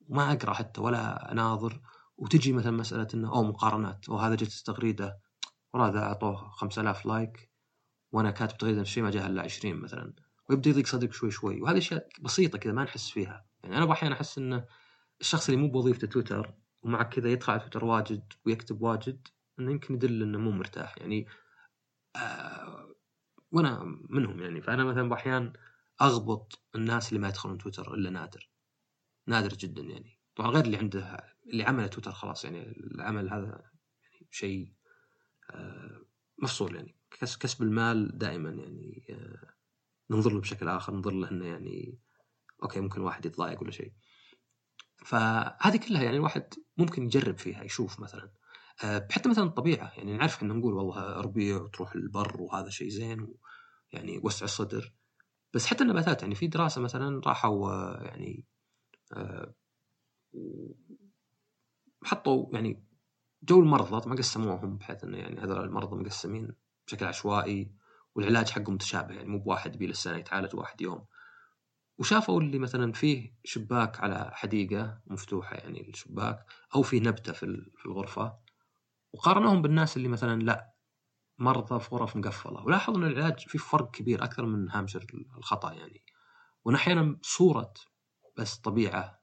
[0.08, 1.82] وما أقرأ حتى ولا أناظر.
[2.18, 5.20] وتجي مثلا مسألة إنه أو مقارنات أو هذا جت تغريدة
[5.74, 7.52] ورا ذا أعطوه 5000 like
[8.12, 10.14] وأنا كاتب تغريدة نفس الشيء ما جاها إلا 20 مثلا.
[10.50, 13.46] ويبدأ يضيق صدرك شوي شوي وهذه أشياء بسيطة كذا ما نحس فيها.
[13.64, 14.66] يعني أنا أحيانا أحس إنه
[15.22, 19.28] الشخص اللي مو بوظيفته تويتر ومع كذا يدخل على تويتر واجد ويكتب واجد
[19.60, 20.98] إنه يمكن يدل إنه مو مرتاح.
[20.98, 21.28] يعني
[22.16, 22.96] آه
[23.52, 24.62] وأنا منهم يعني.
[24.62, 25.54] فأنا مثلا بأحيان
[26.02, 28.50] أغبط الناس اللي ما يدخلون تويتر إلا نادر.
[29.28, 30.20] نادر جدا يعني.
[30.36, 32.64] طبعا غير اللي عنده اللي عمل تويتر خلاص يعني.
[32.78, 33.72] العمل هذا
[34.04, 34.74] يعني شيء
[35.52, 36.06] آه
[36.38, 36.96] مفصول يعني.
[37.40, 39.54] كسب المال دائما يعني آه
[40.10, 42.00] ننظر له بشكل آخر ننظر له إنه يعني
[42.64, 43.94] أوكي ممكن واحد يتضايق ولا شيء.
[45.06, 48.32] فهذه كلها يعني الواحد ممكن يجرب فيها يشوف مثلا.
[48.84, 53.28] آه، حتى مثلا الطبيعة يعني نعرف إحنا نقول والله ربيع وتروح البر وهذا شيء زين
[53.92, 54.94] يعني وسع الصدر.
[55.54, 58.46] بس حتى النباتات يعني في دراسة مثلا راحوا آه، يعني
[59.14, 59.54] آه،
[62.04, 62.84] حطوا يعني
[63.44, 66.56] جو المرضى طبعا قسموهم بحيث إنه يعني هذول المرضى مقسمين
[66.88, 67.72] بشكل عشوائي
[68.16, 71.06] والعلاج حقه متشابه يعني مو بواحد بيه للسنه يتعالج واحد يوم.
[72.00, 78.38] وشافوا اللي مثلا فيه شباك على حديقة مفتوحة يعني الشباك أو فيه نبتة في الغرفة
[79.14, 80.74] وقارنوهم بالناس اللي مثلا لا
[81.38, 82.64] مرضى في غرف مقفلة.
[82.64, 84.98] ولاحظوا إن العلاج فيه فرق كبير أكثر من هامش
[85.38, 86.04] الخطأ يعني.
[86.66, 87.74] واحيانا صورة
[88.38, 89.20] بس طبيعة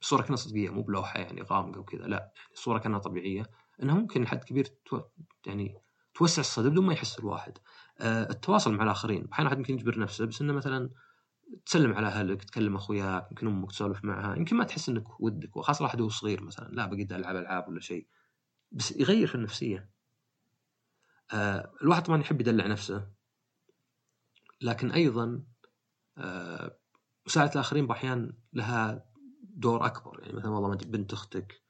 [0.00, 3.50] صورة كأنها صدقيه مو بلوحة يعني غامقة وكذا لا يعني صورة كأنها طبيعية.
[3.82, 5.00] إنها ممكن لحد كبير تو...
[5.46, 5.78] يعني
[6.14, 7.58] توسع الصدر بدون ما يحس الواحد.
[8.00, 9.28] آه التواصل مع الآخرين.
[9.32, 10.90] أحيانا واحد يمكن يجبر نفسه بس إنه مثلا
[11.66, 15.82] تسلم على أهلك تكلم أخوياك يمكن أمك تسولف معها يمكن ما تحس إنك ودك وخاصة
[15.82, 18.06] واحد هو صغير مثلا لا بقيت ألعب ألعاب ولا شيء
[18.72, 19.90] بس يغير في النفسية.
[21.32, 23.08] آه الواحد طبعا يحب يدلع نفسه
[24.60, 25.42] لكن أيضا
[26.18, 26.78] آه
[27.26, 29.04] مساعده الاخرين باحيان لها
[29.42, 31.62] دور أكبر يعني مثلا والله بنت أختك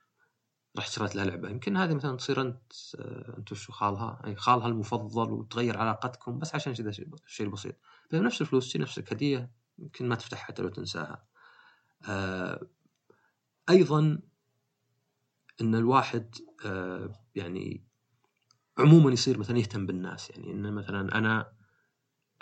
[0.78, 4.66] رحت شريت لها لعبة يمكن هذه مثلا تصير أنت آه، أنت وش خالها أي خالها
[4.66, 6.88] المفضل وتغير علاقتكم بس عشان كذا
[7.26, 7.74] الشيء البسيط
[8.12, 11.26] بنفس الفلوس تجي نفسك هدية يمكن ما تفتحها حتى لو تنساها.
[12.08, 12.68] آه
[13.70, 14.20] أيضا
[15.60, 16.34] إن الواحد
[16.64, 17.84] آه يعني
[18.78, 20.30] عموما يصير مثلا يهتم بالناس.
[20.30, 21.52] يعني إن مثلا أنا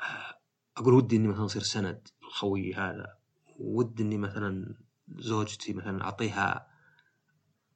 [0.00, 0.40] آه،
[0.76, 3.18] أقول ودي إني مثلا أصير سند لخويي هذا.
[3.58, 4.74] ودي إني مثلا
[5.18, 6.66] زوجتي مثلا أعطيها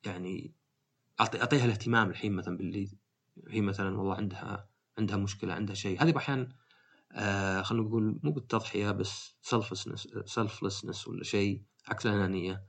[0.07, 0.53] يعني
[1.21, 2.89] أعطي أعطيها الاهتمام الحين مثلا باللي
[3.49, 4.69] هي مثلا والله عندها
[4.99, 6.03] عندها مشكلة عندها شيء.
[6.03, 6.49] هذه أحيانا
[7.13, 12.65] آه خلينا نقول مو بالتضحية بس سلفلسنس سلفلسنس ولا شيء عكس الأنانية.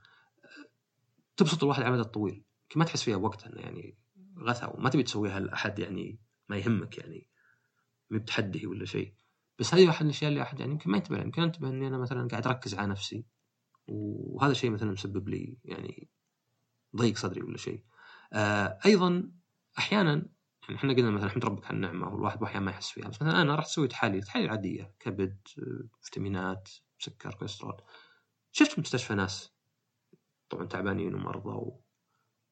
[1.36, 2.44] تبسط الواحد على المدى الطويل.
[2.76, 3.98] ما تحس فيها بوقتها يعني
[4.38, 7.26] غثى وما تبي تسويها لأحد يعني ما يهمك يعني
[8.10, 9.14] ما بتحدي ولا شيء.
[9.58, 12.28] بس هذه واحد الأشياء اللي أحد يعني يمكن ما ينتبه يمكن أنتبه إني أنا مثلا
[12.28, 13.24] قاعد أركز على نفسي
[13.86, 16.08] وهذا الشيء مثلا مسبب لي يعني
[16.96, 17.84] ضيق صدري ولا شيء.
[18.32, 19.30] آه أيضا
[19.78, 20.26] أحيانا
[20.62, 23.42] يعني إحنا قلنا مثلا احمد ربك على النعمة والواحد أحيانا ما يحس فيها بس مثلا
[23.42, 25.38] أنا رحت سويت تحاليل تحاليل عادية كبد
[26.02, 26.68] فيتامينات
[26.98, 27.82] سكر كوليسترول.
[28.52, 29.52] شفت في المستشفى ناس
[30.50, 31.84] طبعا تعبانين ومرضى و...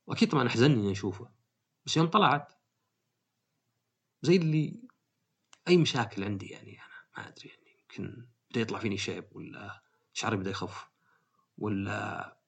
[0.07, 1.31] وأكيد طبعا أحزنني إني أشوفه
[1.87, 2.53] بس يوم طلعت
[4.23, 4.83] زي اللي
[5.69, 10.37] أي مشاكل عندي يعني أنا ما أدري يعني يمكن بدأ يطلع فيني شيب ولا شعري
[10.37, 10.91] بدأ يخف
[11.59, 12.39] ولا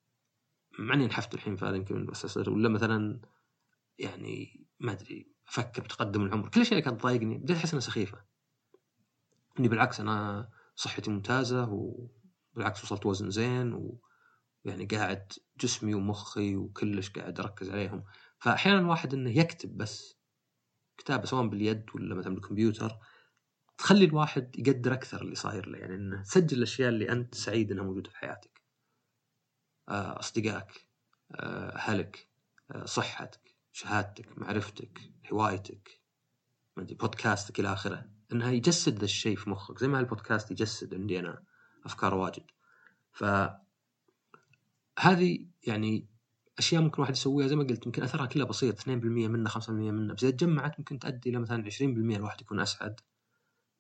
[0.79, 3.21] مع إني انحفت الحين فهذا يمكن بس ولا مثلا
[3.99, 6.49] يعني ما أدري أفكر بتقدم العمر.
[6.49, 8.25] كل اللي كانت تضايقني بديت أحس إنها سخيفة.
[9.59, 13.73] إني بالعكس أنا صحتي ممتازة وبالعكس وصلت وزن زين
[14.65, 18.05] ويعني قاعد جسمي ومخي وكلش قاعد أركز عليهم.
[18.39, 20.17] فاحيانا الواحد إنه يكتب بس
[20.99, 22.99] كتابة سواء باليد ولا مثلا بالكمبيوتر
[23.79, 25.79] تخلي الواحد يقدر أكثر اللي صاير له.
[25.79, 28.63] يعني إنه تسجل الأشياء اللي أنت سعيد إنها موجودة في حياتك.
[29.89, 30.89] آه، أصدقائك
[31.35, 32.29] آه، أهلك
[32.71, 33.50] آه، صحتك.
[33.73, 35.01] شهادتك معرفتك
[35.33, 36.01] هوايتك
[36.77, 39.79] بودكاستك إلى آخره إنها يجسد ذا الشيء في مخك.
[39.79, 41.43] زي ما البودكاست يجسد عندي أنا
[41.85, 42.45] أفكار واجد.
[43.13, 43.25] ف
[44.99, 46.09] هذه يعني
[46.59, 50.15] أشياء ممكن واحد يسويها زي ما قلت يمكن أثرها كلها بسيط 2% منه 5% منه.
[50.15, 53.01] بس إذا تجمعت ممكن تؤدي إلى مثلا 20% الواحد يكون أسعد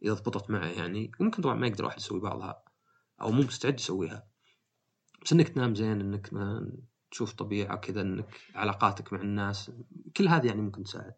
[0.02, 1.12] إذا ضبطت معه يعني.
[1.20, 2.64] وممكن طبعا ما يقدر واحد يسوي بعضها
[3.20, 4.26] أو مو مستعد يسويها.
[5.24, 6.78] بس إنك تنام زين إنك مثلا
[7.10, 9.70] تشوف طبيعة كذا إنك علاقاتك مع الناس
[10.16, 11.14] كل هذه يعني ممكن تساعد.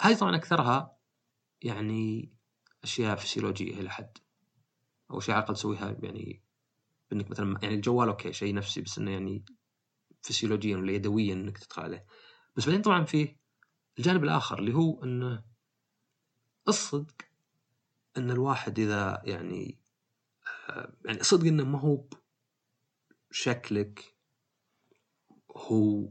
[0.00, 0.96] هذه طبعا أكثرها
[1.62, 2.32] يعني
[2.84, 4.18] أشياء فسيولوجية إلى حد
[5.10, 6.42] أو شيء على الأقل تسويها يعني
[7.12, 9.44] إنك مثلا يعني الجوال أوكي شيء نفسي بس إنه يعني
[10.22, 12.06] فسيولوجيا ولا يدويا إنك تدخل عليه.
[12.56, 13.36] بس بعدين طبعا فيه
[13.98, 15.44] الجانب الآخر اللي هو إنه
[16.68, 17.22] الصدق
[18.16, 19.78] إن الواحد إذا يعني
[20.68, 22.04] آه، يعني صدق إنه ما هو
[23.30, 24.14] شكلك
[25.56, 26.08] هو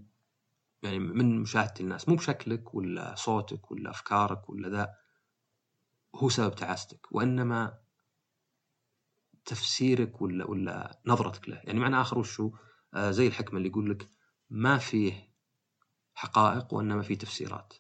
[0.83, 4.95] يعني من مشاهدة الناس مو بشكلك ولا صوتك ولا أفكارك ولا ذا
[6.15, 7.79] هو سبب تعاستك وإنما
[9.45, 11.61] تفسيرك ولا ولا نظرتك له.
[11.63, 12.51] يعني معنى آخر وشو
[12.93, 14.09] آه زي الحكمة اللي يقول لك
[14.49, 15.33] ما فيه
[16.13, 17.73] حقائق وإنما فيه تفسيرات.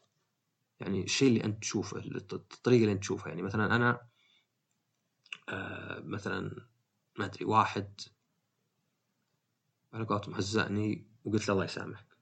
[0.79, 3.29] يعني الشيء اللي أنت تشوفه الطريقة اللي أنت تشوفها.
[3.29, 4.01] يعني مثلا أنا
[5.49, 6.67] آه مثلا
[7.19, 8.01] ما أدري واحد
[9.93, 12.17] على قولتهم هزأني وقلت له الله يسامحك.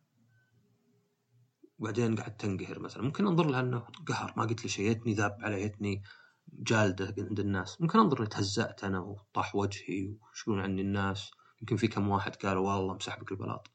[1.80, 3.04] وبعدين قعدت تنقهر مثلا.
[3.04, 4.92] ممكن أنظر لها إنه قهر ما قلت له شيء.
[4.92, 6.04] يتني ذاب علي يتني
[6.54, 7.82] جالدة عند الناس.
[7.82, 11.32] ممكن أنظر اني تهزأت أنا وطاح وجهي وش يقولون عني الناس.
[11.62, 13.72] يمكن في كم واحد قالوا والله مسح بك البلاط.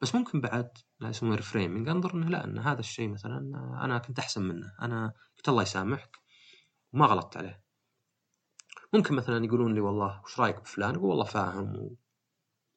[0.00, 3.38] بس ممكن بعد لا يسمونه ريفريمنج أنظر إنه لا إن هذا الشيء مثلا
[3.84, 4.72] أنا كنت أحسن منه.
[4.82, 6.16] أنا قلت الله يسامحك
[6.92, 7.62] وما غلطت عليه.
[8.92, 11.96] ممكن مثلا يقولون لي والله وش رأيك بفلان؟ أقول والله فاهم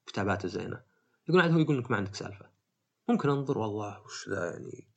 [0.04, 0.82] وكتاباته زينة.
[1.30, 2.50] يقول عاد هو يقول انك ما عندك سالفة.
[3.10, 4.88] ممكن أنظر والله وش ذا يعني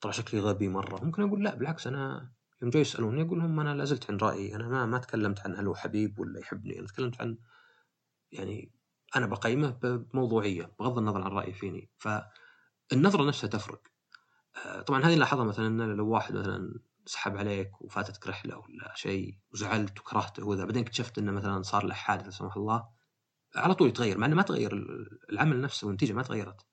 [0.00, 1.04] طلع شكلي غبي مرة.
[1.04, 4.56] ممكن أقول لا بالعكس أنا يوم جو يسألوني أقول لهم أنا لا زلت عن رأيي.
[4.56, 6.78] أنا ما ما تكلمت عن هل هو حبيب ولا يحبني.
[6.78, 7.38] أنا تكلمت عن
[8.32, 8.72] يعني
[9.16, 11.90] أنا بقيمه بموضوعية بغض النظر عن رأيي فيني.
[11.98, 13.82] فالنظرة نفسها تفرق.
[14.66, 19.38] آه، طبعا هذه لاحظها مثلا إن لو واحد مثلا سحب عليك وفاتتك رحله ولا شيء
[19.52, 22.88] وزعلت وكرهته وذا بعدين اكتشفت إنه مثلا صار له حادث لا سمح الله
[23.56, 24.72] على طول يتغير مع إنه ما تغير
[25.30, 26.66] العمل نفسه والنتيجة ما تغيرت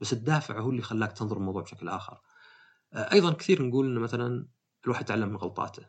[0.00, 2.20] بس الدافع هو اللي خلاك تنظر الموضوع بشكل آخر.
[2.92, 4.48] آه، أيضا كثير نقول إنه مثلا
[4.84, 5.86] الواحد يتعلم من غلطاته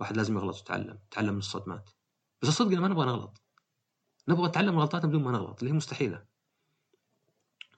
[0.00, 1.90] الواحد لازم يغلط ويتعلم يتعلم من الصدمات.
[2.42, 3.42] بس الصدق ما نبغى نغلط.
[4.28, 6.26] نبغى نتعلم من غلطاتنا بدون ما نغلط اللي هي مستحيلة.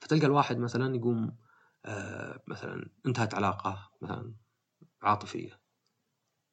[0.01, 1.37] فتلقى الواحد مثلا يقوم
[1.85, 4.33] آه مثلا انتهت علاقة مثلا
[5.01, 5.61] عاطفية.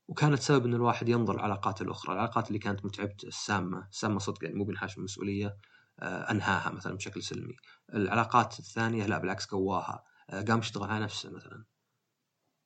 [0.09, 4.57] وكانت سبب إن الواحد ينظر العلاقات الأخرى، العلاقات اللي كانت متعبته السامة، السامة صدق يعني
[4.57, 5.57] مو بنحاش المسؤوليه
[6.01, 7.57] آه أنهاها مثلا بشكل سلمي،
[7.95, 11.65] العلاقات الثانية لا بالعكس قواها، آه قام يشتغل على نفسه مثلا.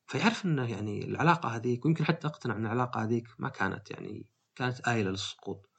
[0.06, 4.88] فيعرف إنه يعني العلاقة هذيك ويمكن حتى أقتنع إن العلاقة هذيك ما كانت يعني كانت
[4.88, 5.70] آيلة للسقوط.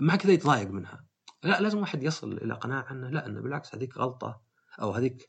[0.00, 1.04] مع كذا يتضايق منها.
[1.42, 4.40] لا لازم واحد يصل إلى قناعة إنه لا إنه بالعكس هذيك غلطة
[4.82, 5.26] أو هذيك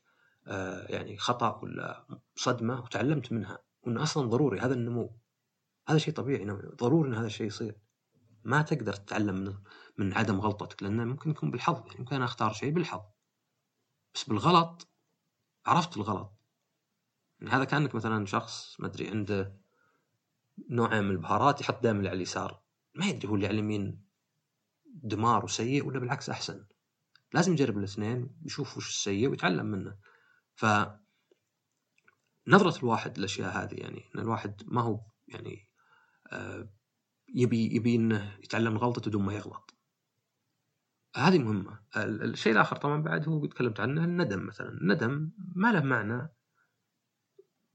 [0.47, 5.17] آه يعني خطأ ولا صدمة وتعلمت منها وإنه أصلا ضروري هذا النمو
[5.87, 7.77] هذا شيء طبيعي ضروري إن هذا الشيء يصير.
[8.43, 9.53] ما تقدر تتعلم من
[9.97, 13.01] من عدم غلطتك لأنه ممكن يكون بالحظ يعني ممكن أنا أختار شيء بالحظ.
[14.15, 14.87] بس بالغلط
[15.65, 16.33] عرفت الغلط.
[17.39, 19.57] يعني هذا كأنك مثلا شخص ما أدري عنده
[20.69, 22.63] نوعين من البهارات يحط دائما اللي على اليسار.
[22.95, 24.05] ما يدري هو اللي على اليمين
[24.85, 26.65] دمار وسيء ولا بالعكس أحسن.
[27.33, 29.97] لازم يجرب الاثنين ويشوف وش السيء ويتعلم منه.
[30.55, 30.65] ف
[32.47, 35.67] نظرة الواحد للأشياء هذه يعني أن الواحد ما هو يعني
[37.35, 39.75] يبي يبي انه يتعلم غلطته بدون ما يغلط.
[41.15, 41.79] هذه مهمة.
[41.97, 44.69] الشيء الآخر طبعا بعد هو تكلمت عنه الندم مثلا.
[44.69, 46.29] الندم ما له معنى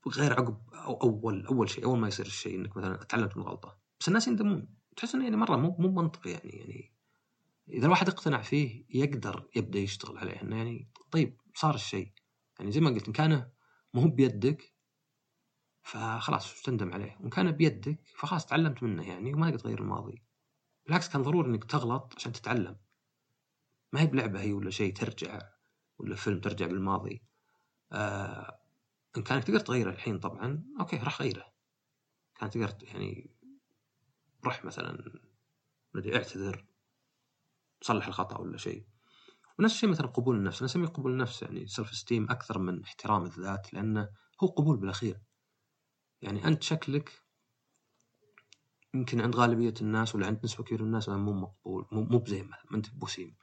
[0.08, 3.78] غير عقب أو أول أول شيء أول ما يصير الشيء إنك مثلا تعلمت من غلطة.
[4.00, 4.68] بس الناس يندمون.
[4.96, 6.92] تحس إنه يعني مرة مو مو منطقي يعني يعني
[7.68, 10.42] إذا الواحد اقتنع فيه يقدر يبدأ يشتغل عليه.
[10.42, 12.12] إنه يعني طيب صار الشيء.
[12.58, 13.50] يعني زي ما قلت إن كان
[13.94, 14.74] مو بيدك
[15.88, 17.16] فخلاص تندم عليه.
[17.20, 20.22] وإن كان بيدك فخلاص تعلمت منه يعني وما تقدر تغير الماضي.
[20.86, 22.76] بالعكس كان ضروري إنك تغلط عشان تتعلم.
[23.92, 25.48] ما هي بلعبة هي ولا شيء ترجع
[25.98, 27.22] ولا فيلم ترجع بالماضي.
[27.92, 28.60] آه
[29.16, 31.52] إن كانك تقدر تغيره الحين طبعا okay راح غيره
[32.34, 33.30] كان تقدر يعني
[34.44, 35.20] روح مثلا
[35.94, 36.66] بدي اعتذر
[37.80, 38.86] صلح الخطأ ولا شيء.
[39.58, 40.58] ونفس الشيء مثلا قبول النفس.
[40.58, 44.10] أنا أسميه قبول النفس يعني self-esteem أكثر من احترام الذات لأنه
[44.42, 45.27] هو قبول بالأخير.
[46.22, 47.22] يعني أنت شكلك
[48.94, 52.42] يمكن عند غالبية الناس ولا عند نسبة كبيرة من الناس مو مقبول مو مو بزين
[52.42, 53.36] مثلا ما أنت بوسيم.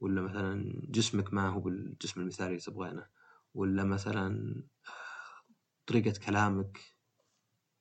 [0.00, 3.06] ولا مثلا جسمك ما هو بالجسم المثالي اللي تبغينه.
[3.54, 4.62] ولا مثلا
[5.86, 6.78] طريقة كلامك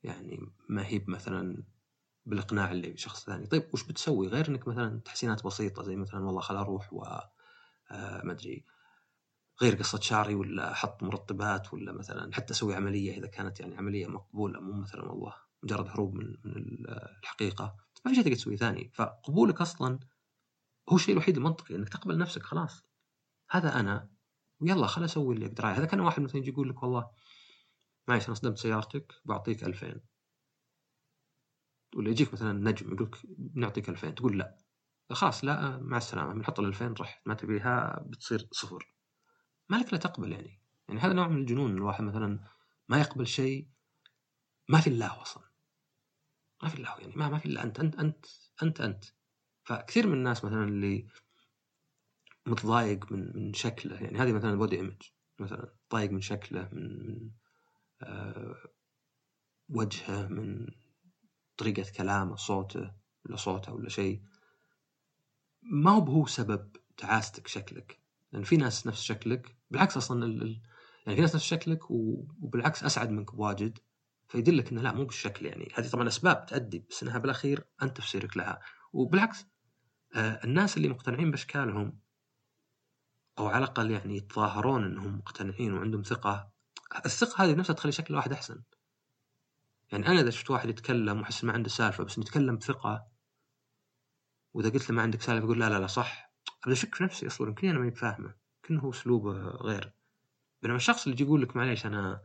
[0.04, 1.64] يعني ما هي مثلا
[2.26, 3.48] بالإقناع اللي شخص ثاني.
[3.48, 7.04] طيب وش بتسوي؟ غير إنك مثلا تحسينات بسيطة زي مثلا والله خل أروح و
[7.92, 8.66] آه، ما أدري
[9.62, 14.08] غير قصة شعري ولا أحط مرطبات ولا مثلا حتى أسوي عملية إذا كانت يعني عملية
[14.08, 16.86] مقبولة مو مثلا والله مجرد هروب من من
[17.24, 17.76] الحقيقة.
[18.06, 18.92] ما في شيء تقدر تسويه ثاني.
[18.94, 20.00] فقبولك أصلا
[20.90, 22.84] هو الشيء الوحيد المنطقي إنك تقبل نفسك خلاص.
[23.52, 24.10] هذا أنا
[24.60, 25.66] ويلا خل أسوي اللي أقدر.
[25.68, 27.12] هذا كان واحد مثلا يجي يقول لك والله
[28.08, 30.02] معلش أنا صدمت سيارتك بعطيك 2000
[31.96, 34.58] ولا يجيك مثلا نجم يقول لك بنعطيك 2000 تقول لا.
[35.12, 36.34] خلاص لا مع السلامة.
[36.34, 37.28] بنحط ال 2000 رحت.
[37.28, 38.97] ما تبيها بتصير صفر.
[39.70, 40.60] ما لك لا تقبل يعني.
[40.88, 42.40] يعني هذا نوع من الجنون الواحد مثلا
[42.90, 43.68] ما يقبل شيء
[44.70, 45.44] ما في الله أصلا.
[46.64, 48.26] ما في الله يعني ما ما في الا أنت أنت أنت
[48.64, 49.06] أنت أنت.
[49.64, 51.08] فكثير من الناس مثلا اللي
[52.46, 55.02] متضايق من من شكله يعني هذه مثلا بودي ايمج
[55.40, 57.32] مثلا ضايق من شكله من من
[58.02, 58.56] آه
[59.70, 60.68] وجهه من
[61.58, 62.94] طريقة كلامه صوته
[63.26, 64.24] ولا صوته ولا شيء.
[65.62, 68.07] ما هو هو سبب تعاستك شكلك.
[68.32, 70.62] لأن في ناس نفس شكلك بالعكس أصلا ال...
[71.06, 73.80] يعني في ناس نفس شكلك وبالعكس أسعد منك بواجد
[74.28, 75.72] فيدلك إنه لا مو بالشكل يعني.
[75.76, 78.60] هذه طبعا أسباب تؤدي بس إنها بالأخير أنت تفسيرك لها.
[78.94, 79.46] وبالعكس
[80.16, 82.00] آه الناس اللي مقتنعين بأشكالهم
[83.40, 86.52] أو على الأقل يعني يتظاهرون إنهم مقتنعين وعندهم ثقة
[87.06, 88.64] الثقة هذه نفسها تخلي شكل الواحد أحسن.
[89.92, 93.08] يعني أنا إذا شفت واحد يتكلم وحس ما عنده سالفة بس يتكلم بثقة
[94.54, 96.27] وإذا قلت له ما عندك سالفة يقول لا لا لا صح.
[96.68, 99.94] ابدا اشك في نفسي أصلا يمكن أنا ماني فاهمه يمكن هو أسلوبه غير.
[100.62, 102.22] بينما الشخص اللي يجي يقول لك معليش أنا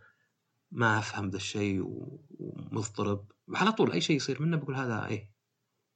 [0.71, 1.83] ما أفهم ذا الشيء
[2.31, 5.31] ومضطرب على طول أي شيء يصير منه بقول هذا إيه.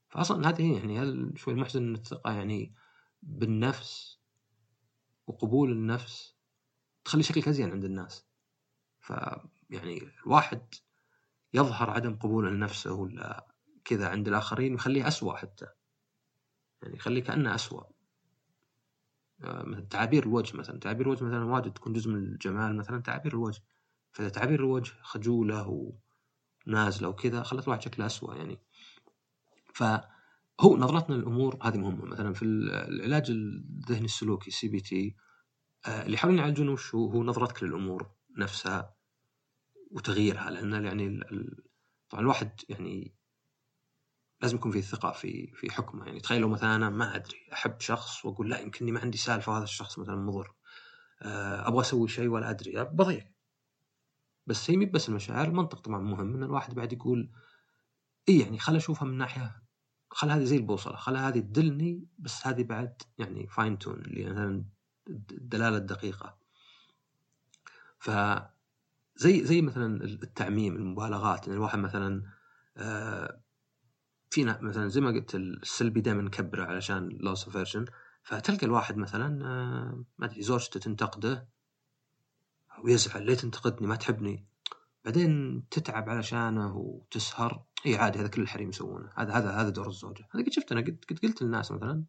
[0.09, 2.75] فاصلا هذه يعني هل شوي المحزن ان الثقه يعني
[3.23, 4.19] بالنفس
[5.27, 6.35] وقبول النفس
[7.05, 8.27] تخلي شكلك أزين عند الناس.
[9.01, 9.13] ف
[9.71, 10.75] يعني الواحد
[11.55, 13.47] يظهر عدم قبوله لنفسه ولا
[13.85, 15.67] كذا عند الآخرين ويخليه اسوء حتى.
[16.83, 17.96] يعني يخليه كأنه اسوء آه،
[19.91, 20.79] تعابير الوجه مثلا.
[20.81, 23.63] تعابير الوجه مثلا واجد تكون جزء من الجمال مثلا تعابير الوجه.
[24.13, 25.93] فإذا تعابير الوجه خجولة
[26.67, 28.59] ونازلة وكذا خلت الواحد شكله اسوء يعني.
[29.75, 32.05] فهو نظرتنا للأمور هذه مهمة.
[32.05, 35.17] مثلا في العلاج الذهني السلوكي CBT
[35.89, 38.97] اللي يحاولون يعالجونه وش هو؟ هو نظرتك للأمور نفسها
[39.91, 40.51] وتغييرها.
[40.51, 41.21] لأن يعني
[42.11, 43.16] طبعا الواحد يعني
[44.47, 46.07] لازم يكون في ثقة في في حكمه.
[46.07, 49.53] يعني تخيل لو مثلا أنا ما أدري أحب شخص وأقول لا يمكنني ما عندي سالفة
[49.53, 50.55] وهذا الشخص مثلا مضر.
[51.23, 52.85] آه، أبغى أسوي شيء ولا أدري.
[52.85, 53.33] بضيع.
[54.47, 57.31] بس هي مي بس المشاعر المنطق طبعا مهم إن الواحد بعد يقول
[58.29, 59.63] اي يعني خل أشوفها من ناحية
[60.11, 64.65] خل هذه زي البوصلة خل هذه تدلني بس هذه بعد يعني fine tune اللي مثلا
[65.09, 66.39] الدلالة الدقيقة.
[67.99, 68.11] ف
[69.17, 71.47] زي زي مثلا التعميم المبالغات.
[71.47, 72.23] يعني الواحد مثلا
[72.77, 73.46] آه
[74.31, 77.85] فينا مثلا زي ما قلت السلبي دائما نكبره علشان لوس فيرجن
[78.23, 81.49] فتلقى الواحد مثلا آه ما أدري زوجته تنتقده
[82.85, 84.47] ويزعل ليه تنتقدني؟ ما تحبني.
[85.05, 87.65] بعدين تتعب علشانه وتسهر.
[87.87, 89.11] إي عادي هذا كل الحريم يسوونه.
[89.17, 90.29] هذا هذا هذا دور الزوجة.
[90.35, 92.05] هذا قد شفت أنا قد قد قلت للناس مثلا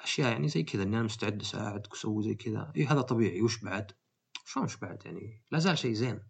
[0.00, 2.72] أشياء يعني زي كذا إني أنا مستعد أساعدك وأسوي زي كذا.
[2.76, 3.92] إي هذا طبيعي وش بعد؟
[4.44, 6.20] شلون وش بعد؟ يعني لا زال شيء زين.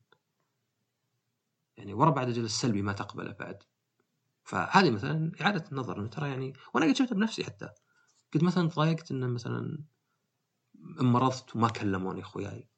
[1.77, 3.63] يعني ورا بعد أجل السلبي ما تقبله بعد.
[4.49, 7.69] فهذه مثلا إعادة النظر إنه ترى يعني وأنا قد شفتها بنفسي حتى.
[8.35, 9.85] قد مثلا تضايقت إنه مثلا
[11.01, 12.69] مرضت وما كلموني أخوياي.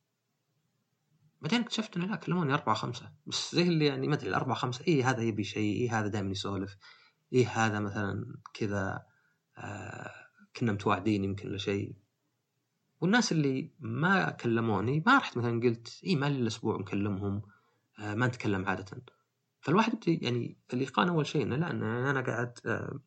[1.40, 3.12] بعدين اكتشفت إنه لا كلموني أربعة خمسة.
[3.26, 6.30] بس زي اللي يعني ما أدري الأربعة خمسة اي هذا يبي شيء اي هذا دائما
[6.30, 6.76] يسولف
[7.32, 9.02] اي هذا مثلا كذا
[9.58, 10.10] آه
[10.56, 11.96] كنا متواعدين يمكن لشيء
[13.00, 17.42] والناس اللي ما كلموني ما رحت مثلا قلت اي ما لي الأسبوع نكلمهم
[17.98, 19.02] آه ما نتكلم عادة.
[19.60, 23.00] فالواحد يعني اللي قان أول شيء إنه لا أنا, أنا قاعد آه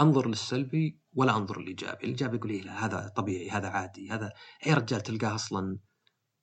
[0.00, 4.32] أنظر للسلبي ولا أنظر للإيجابي، الإيجابي يقول إيه لا هذا طبيعي هذا عادي هذا
[4.66, 5.78] أي رجال تلقاه أصلا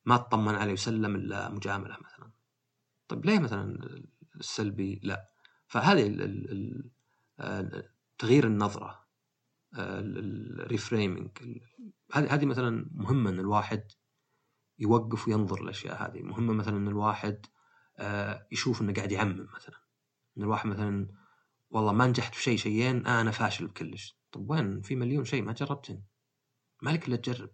[0.05, 2.32] ما تطمن عليه وسلم إلا مجاملة مثلا.
[3.07, 3.77] طيب ليه مثلا
[4.36, 5.30] السلبي لا؟
[5.67, 6.17] فهذه
[7.39, 9.05] آه، تغيير النظرة
[9.75, 11.30] الريفريمينج
[12.13, 13.91] هذه مثلا مهمة إن الواحد
[14.80, 17.59] يوقف وينظر الأشياء هذه مهمة مثلا إن الواحد آه،
[18.52, 19.76] يشوف إنه قاعد يعمم مثلا.
[20.38, 21.08] إن الواحد مثلا
[21.70, 24.20] والله ما نجحت في شيء شيئين آه أنا فاشل بكلش.
[24.32, 26.02] طب وين؟ في مليون شيء ما جربتن
[26.82, 27.50] ما لك إلا تجرب.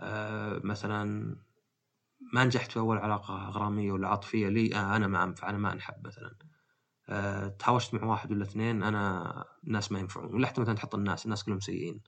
[0.00, 1.36] آه مثلا
[2.32, 5.72] ما نجحت في أول علاقة غرامية ولا عاطفية لي آه أنا ما أنفع أنا ما
[5.72, 6.36] أنحب مثلا.
[7.08, 10.34] آه تهاوشت مع واحد ولا اثنين أنا الناس ما ينفعون.
[10.34, 12.00] ولا حتى مثلا تحط الناس الناس كلهم سيئين.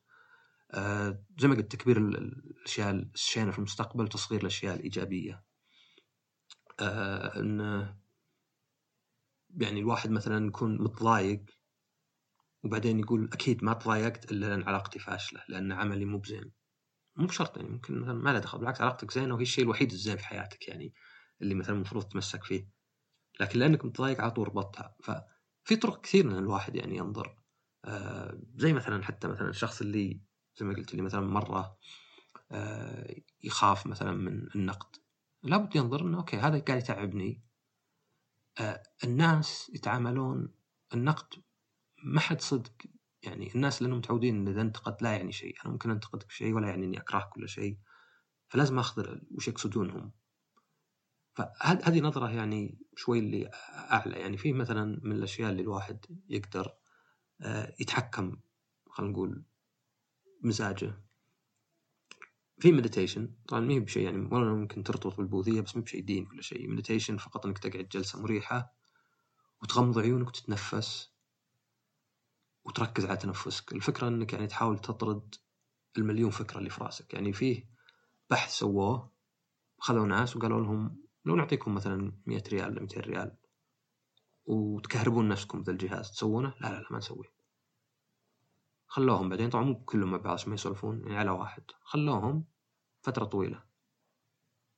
[0.71, 5.50] آه زي ما قلت تكبير الأشياء الشينة في المستقبل وتصغير الأشياء الإيجابية.
[6.83, 7.97] آه انه
[9.57, 11.45] يعني الواحد مثلا يكون متضايق
[12.63, 16.53] وبعدين يقول أكيد ما تضايقت إلا لأن علاقتي فاشلة لأن عملي مو بزين.
[17.17, 20.17] مو بشرط يعني ممكن مثلا ما له دخل بالعكس علاقتك زينة وهي الشيء الوحيد الزين
[20.17, 20.95] في حياتك يعني
[21.43, 22.69] اللي مثلا المفروض تتمسك فيه.
[23.41, 24.97] لكن لأنك متضايق على طول ربطتها.
[25.05, 27.37] ففي طرق كثير إن الواحد يعني ينظر.
[27.85, 30.21] آه زي مثلا حتى مثلا الشخص اللي
[30.57, 31.79] زي ما قلت لي مثلا مرة
[32.53, 33.15] آه
[33.45, 34.97] يخاف مثلا من النقد.
[35.43, 37.43] لابد ينظر انه أوكي هذا قاعد يتعبني.
[38.61, 40.55] آه الناس يتعاملون
[40.95, 41.43] النقد
[42.05, 42.73] ما حد صدق.
[43.23, 45.57] يعني الناس لأنهم متعودين إن إذا انتقد لا يعني شيء.
[45.65, 47.79] أنا ممكن أنتقدك في شيء ولا يعني إني أكرهك ولا شيء.
[48.49, 50.13] فلازم أخذ وش يقصدونهم.
[51.35, 54.21] فهذه نظرة يعني شوي اللي أعلى.
[54.21, 56.75] يعني في مثلا من الأشياء اللي الواحد يقدر
[57.41, 58.37] آه، يتحكم
[58.91, 59.45] خلينا نقول
[60.43, 61.10] مزاجه.
[62.61, 66.27] في meditation طبعا ما هي بشيء يعني ولا ممكن ترتبط بالبوذية بس مو بشيء ديني
[66.29, 66.71] ولا شيء.
[66.71, 68.75] meditation فقط إنك تقعد جلسة مريحة
[69.63, 71.13] وتغمض عيونك وتتنفس
[72.65, 73.73] وتركز على تنفسك.
[73.73, 75.35] الفكرة إنك يعني تحاول تطرد
[75.99, 77.15] المليون فكرة اللي في رأسك.
[77.15, 77.71] يعني فيه
[78.31, 79.13] بحث سووه
[79.79, 83.37] خذوا ناس وقالوا لهم لو نعطيكم مثلا 100 ريال ولا 200 ريال
[84.47, 87.33] وتكهربون نفسكم بذا الجهاز تسوونه؟ لا لا لا ما نسويه.
[88.87, 89.51] خلوهم بعدين.
[89.51, 91.63] طبعا مو كلهم مع بعض ما يسولفون يعني على واحد.
[91.83, 92.45] خلوهم
[93.03, 93.63] فترة طويلة.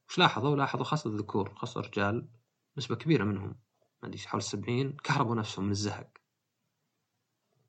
[0.09, 2.29] وش لاحظوا؟ لاحظوا خاصة الذكور خاصة الرجال
[2.79, 3.61] نسبة كبيرة منهم.
[4.03, 6.11] ما أدري حول السبعين كهربوا نفسهم من الزهق.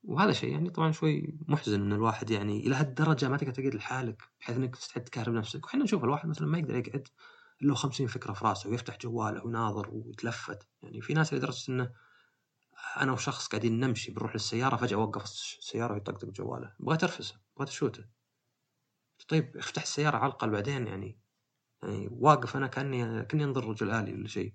[0.03, 4.23] وهذا شيء يعني طبعا شوي محزن إن الواحد يعني إلى هالدرجة ما تقدر تقعد لحالك
[4.39, 5.65] بحيث إنك تستعد تكهرب نفسك.
[5.65, 7.07] وحنا نشوف الواحد مثلا ما يقدر يقعد
[7.61, 10.67] له 50 فكرة في راسه ويفتح جواله ويناظر ويتلفت.
[10.81, 11.93] يعني في ناس لدرجة إنه
[12.97, 16.73] أنا وشخص قاعدين نمشي بنروح للسيارة فجأة وقف السيارة ويطقطق جواله.
[16.79, 18.05] بغيت ارفسه بغيت اشوته
[19.27, 21.19] طيب افتح السياره على الاقل بعدين يعني
[21.83, 24.53] يعني واقف أنا كأني كأني أنظر رجل آلي ولا شيء.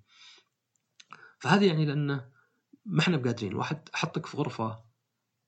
[1.38, 2.30] فهذه يعني لأنه
[2.86, 3.54] ما إحنا بقادرين.
[3.54, 4.84] واحد احطك في غرفة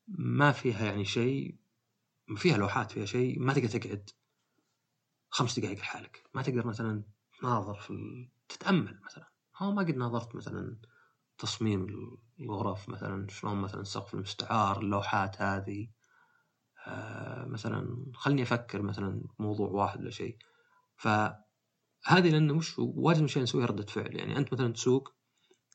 [0.09, 1.59] ما فيها يعني شيء
[2.37, 4.11] فيها لوحات فيها شيء ما تقدر تقعد
[5.31, 6.25] خمس دقائق لحالك.
[6.35, 7.03] ما تقدر مثلا
[7.41, 8.31] تناظر في ال...
[8.49, 9.31] تتأمل مثلا.
[9.57, 10.77] ها ما قد ناظرت مثلا
[11.39, 11.87] تصميم
[12.41, 15.89] الغرف مثلا شلون مثلا السقف المستعار اللوحات هذه.
[17.47, 20.37] مثلا خلني أفكر مثلا موضوع واحد ولا شيء.
[20.97, 24.17] فهذه لأنه وش واجد من شيء نسويها ردة فعل.
[24.17, 25.15] يعني أنت مثلا تسوق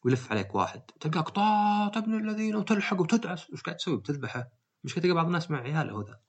[0.06, 3.50] ويلف عليك واحد تلقاك طاط ابن الذين وتلحق وتدعس.
[3.50, 4.52] وش قاعد تسوي؟ بتذبحه.
[4.84, 6.20] مش تلقى بعض الناس مع عياله هذا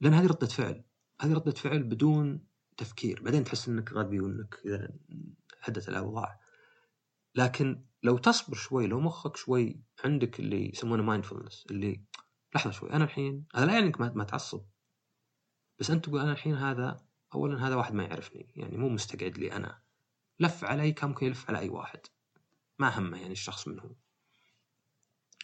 [0.00, 0.84] لأن هذه ردة فعل.
[1.20, 3.22] هذه ردة فعل بدون تفكير.
[3.22, 4.88] بعدين تحس إنك غبي وإنك إذا
[5.62, 6.40] هدت الأوضاع.
[7.34, 12.04] لكن لو تصبر شوي لو مخك شوي عندك اللي يسمونه مايندفولنس اللي
[12.54, 14.64] لحظة شوي أنا الحين هذا لا يعني إنك ما تعصب.
[15.78, 19.52] بس أنت تقول أنا الحين هذا اولا هذا واحد ما يعرفني يعني مو مستقعد لي
[19.52, 19.82] أنا.
[20.40, 22.00] لف علي كان ممكن يلف على أي واحد.
[22.78, 23.94] ما همه يعني الشخص من هو.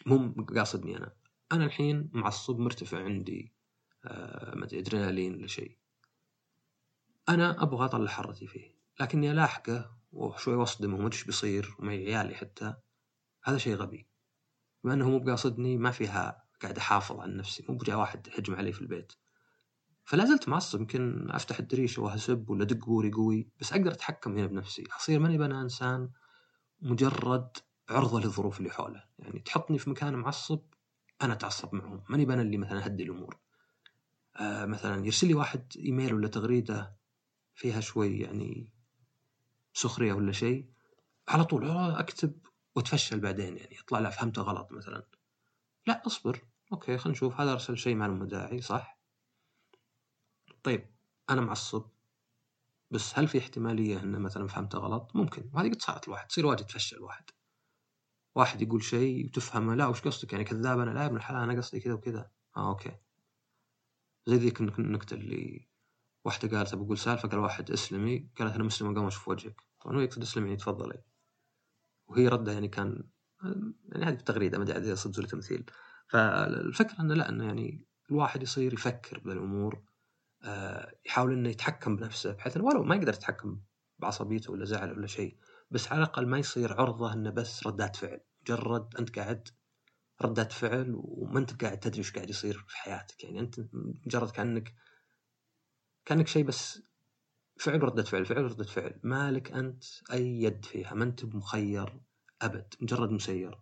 [0.07, 1.13] مو قاصدني أنا.
[1.53, 3.53] أنا الحين معصب مرتفع عندي
[4.05, 5.79] آه ما أدري ادرينالين ولا شيء.
[7.29, 8.75] أنا أبغى أطلع حرتي فيه.
[9.01, 12.75] لكني ألاحقه وشوي وأصدمه وما إيش بيصير ومعي عيالي حتى.
[13.45, 14.07] هذا شيء غبي.
[14.85, 18.73] بما إنه مو بقاصدني ما فيها قاعد أحافظ عن نفسي مو بجاء واحد هجم علي
[18.73, 19.13] في البيت.
[20.05, 24.47] فلا زلت معصب يمكن أفتح الدريشه وأهسب ولا أدق بوري قوي بس أقدر أتحكم هنا
[24.47, 24.85] بنفسي.
[24.97, 26.11] أصير ماني بنا إنسان
[26.83, 27.57] مجرد
[27.89, 29.05] عرضة للظروف اللي حوله.
[29.19, 30.61] يعني تحطني في مكان معصب
[31.23, 32.05] أنا أتعصب معهم.
[32.09, 33.39] ماني بنا اللي مثلا أهدي الأمور.
[34.37, 36.97] آه مثلا يرسل لي واحد إيميل ولا تغريدة
[37.55, 38.73] فيها شوي يعني
[39.75, 40.71] سخرية ولا شيء
[41.29, 42.33] على طول أكتب
[42.77, 45.07] وتفشل بعدين يعني يطلع لا فهمته غلط مثلا.
[45.89, 46.41] لا اصبر.
[46.73, 47.41] okay خلينا نشوف.
[47.41, 48.99] هذا أرسل شيء ما له داعي صح؟
[50.63, 50.95] طيب
[51.31, 51.91] أنا معصب.
[52.91, 55.51] بس هل في احتمالية انه مثلا فهمته غلط؟ ممكن.
[55.55, 56.27] وهذه قد صارت الواحد.
[56.27, 57.25] تصير واجد تفشل واحد
[58.35, 61.61] واحد يقول شيء وتفهمه لا وش قصدك؟ يعني كذاب أنا لا يا ابن الحلال أنا
[61.61, 62.31] قصدي كذا وكذا.
[62.57, 62.97] آه okay.
[64.27, 65.69] زي ذيك النكتة اللي
[66.25, 68.31] واحدة قالت بقول سالفه قال واحد اسلمي.
[68.39, 69.63] قالت أنا مسلم قام أشوف وجهك.
[69.81, 71.03] طبعا هو يقصد اسلمي يعني تفضلي.
[72.09, 73.09] وهي ردها يعني كان
[73.43, 75.65] يعني هذه بتغريده ما ادري صدق ولا تمثيل.
[76.09, 79.83] فالفكرة إنه لا إنه يعني الواحد يصير يفكر بالأمور
[80.45, 83.61] آه، يحاول إنه يتحكم بنفسه بحيث إنه ولو ما يقدر يتحكم
[83.99, 85.37] بعصبيته ولا زعل ولا شيء
[85.71, 88.21] بس على الأقل ما يصير عرضة إنه بس ردات فعل.
[88.43, 89.49] مجرد أنت قاعد
[90.23, 93.25] ردات فعل وما أنت قاعد تدري وش قاعد يصير في حياتك.
[93.25, 93.61] يعني أنت
[94.07, 94.75] مجرد كأنك
[96.05, 96.83] كأنك شيء بس
[97.61, 99.01] فعل ردة فعل فعل ردة فعل.
[99.03, 102.01] مالك أنت أي يد فيها ما أنت مخير.
[102.43, 103.59] أبد مجرد مسير.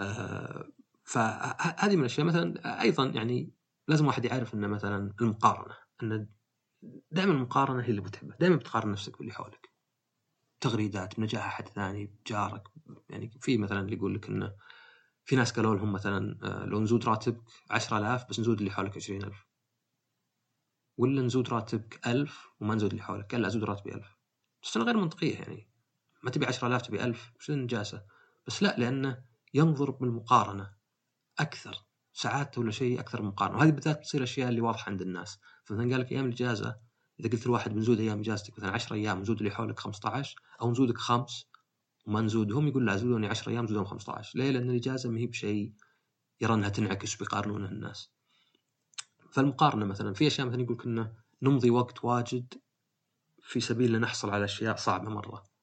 [0.00, 0.68] آه
[1.04, 2.26] فهذه من الأشياء.
[2.26, 3.52] مثلا أيضا يعني
[3.88, 6.28] لازم واحد يعرف ان مثلا المقارنة إن
[7.10, 9.70] دائما المقارنة هي اللي متعبه دائما بتقارن نفسك باللي حولك.
[10.60, 12.68] تغريدات بنجاح أحد ثاني بجارك.
[13.10, 14.56] يعني في مثلا اللي يقول لك انه
[15.24, 19.46] في ناس قالوا لهم مثلا آه، لو نزود راتبك 10000 بس نزود اللي حولك 20000
[20.96, 24.16] ولا نزود راتبك 1000 وما نزود اللي حولك قال لا زود راتبي 1000
[24.62, 25.68] بس غير منطقية يعني.
[26.26, 28.02] ما تبي 10000 تبي 1000 وش النجاسه
[28.46, 29.24] بس لا لأنه
[29.54, 30.72] ينظر بالمقارنة
[31.38, 33.58] أكثر ساعات ولا شيء أكثر من مقارنة.
[33.58, 35.38] وهذه بالذات تصير أشياء اللي واضحة عند الناس.
[35.64, 36.76] فمثلا قال لك أيام الإجازة
[37.20, 40.98] إذا قلت لواحد بنزود أيام إجازتك مثلا 10 أيام نزود اللي حولك 15 أو نزودك
[40.98, 41.46] خمس
[42.06, 45.72] وما نزودهم يقول لا زودوني 10 أيام زودهم 15 ليه؟ لأن الإجازة ما هي بشيء
[46.40, 48.10] يرى أنها تنعكس بيقارنونها الناس.
[49.30, 51.12] فالمقارنة مثلا في أشياء مثلا يقول كنا
[51.42, 52.54] نمضي وقت واجد
[53.42, 55.55] في سبيل نحصل على أشياء صعبة مرة.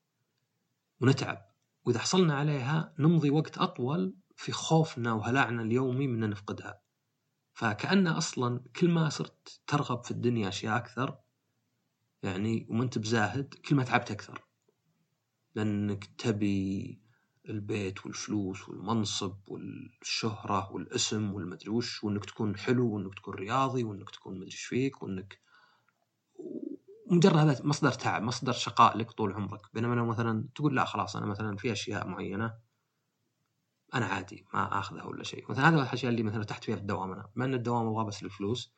[1.01, 1.53] ونتعب.
[1.85, 6.81] وإذا حصلنا عليها نمضي وقت أطول في خوفنا وهلعنا اليومي من نفقدها.
[7.53, 11.17] فكأن أصلا كل ما صرت ترغب في الدنيا أشياء أكثر
[12.23, 14.45] يعني وما أنت بزاهد كل ما تعبت أكثر.
[15.55, 16.99] لأنك تبي
[17.49, 24.39] البيت والفلوس والمنصب والشهرة والاسم والمدري وش وإنك تكون حلو وإنك تكون رياضي وإنك تكون
[24.39, 25.39] مدري فيك وإنك
[27.13, 29.61] مجرد مصدر تعب مصدر شقاء لك طول عمرك.
[29.73, 32.53] بينما لو مثلا تقول لا خلاص أنا مثلا في أشياء معينة
[33.93, 35.51] أنا عادي ما آخذها ولا شيء.
[35.51, 37.29] مثلا هذا الأشياء اللي مثلا ارتحت فيها في الدوام أنا.
[37.35, 38.73] مع إن الدوام أبغى بس للفلوس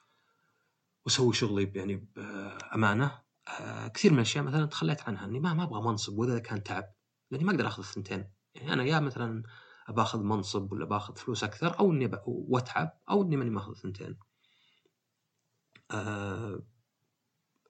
[1.05, 3.21] وأسوي شغلي يعني بأمانة
[3.59, 5.25] آه، كثير من الأشياء مثلا تخليت عنها.
[5.25, 6.93] إني ما أبغى منصب وإذا كان تعب
[7.31, 9.43] لأني ما أقدر أخذ الثنتين يعني أنا يا مثلا
[9.89, 14.17] باخذ منصب ولا باخذ فلوس أكثر أو إني وأتعب أو إني ماني ماخذ الثنتين.
[15.91, 16.59] آه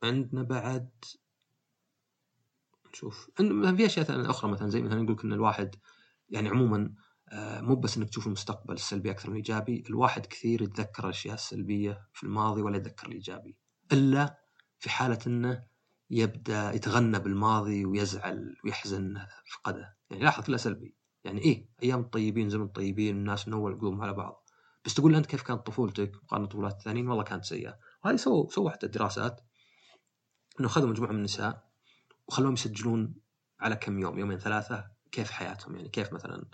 [0.06, 0.90] عندنا بعد
[2.94, 5.76] تشوف إن في أشياء أخرى مثلا زي مثلا يقول إن الواحد
[6.30, 6.94] يعني عموما
[7.32, 12.08] آه، مو بس إنك تشوف المستقبل السلبي أكثر من الايجابي، الواحد كثير يتذكر الأشياء السلبية
[12.14, 13.58] في الماضي ولا يتذكر الإيجابي،
[13.92, 14.40] إلا
[14.80, 15.64] في حالة إنه
[16.10, 19.18] يبدأ يتغنى بالماضي ويزعل ويحزن
[19.54, 24.02] فقده، يعني لاحظ كله سلبي، يعني إيه أيام الطيبين زمن الطيبين الناس من اول قلوبهم
[24.02, 24.50] على بعض،
[24.86, 28.70] بس تقول أنت كيف كانت طفولتك؟ مقارنة بطفولات الثانيين؟ والله كانت سيئة، وهذه سووا سووا
[28.70, 29.42] حتى دراسات
[30.60, 31.70] إنه أخذوا مجموعة من النساء
[32.28, 33.16] وخلوهم يسجلون
[33.60, 36.46] على كم يوم يومين ثلاثة كيف حياتهم؟ يعني كيف مثلا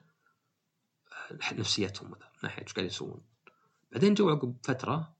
[1.53, 3.21] نفسيتهم مثلا من ناحية إيش قاعد يسوون؟
[3.91, 5.15] بعدين جو عقب فترة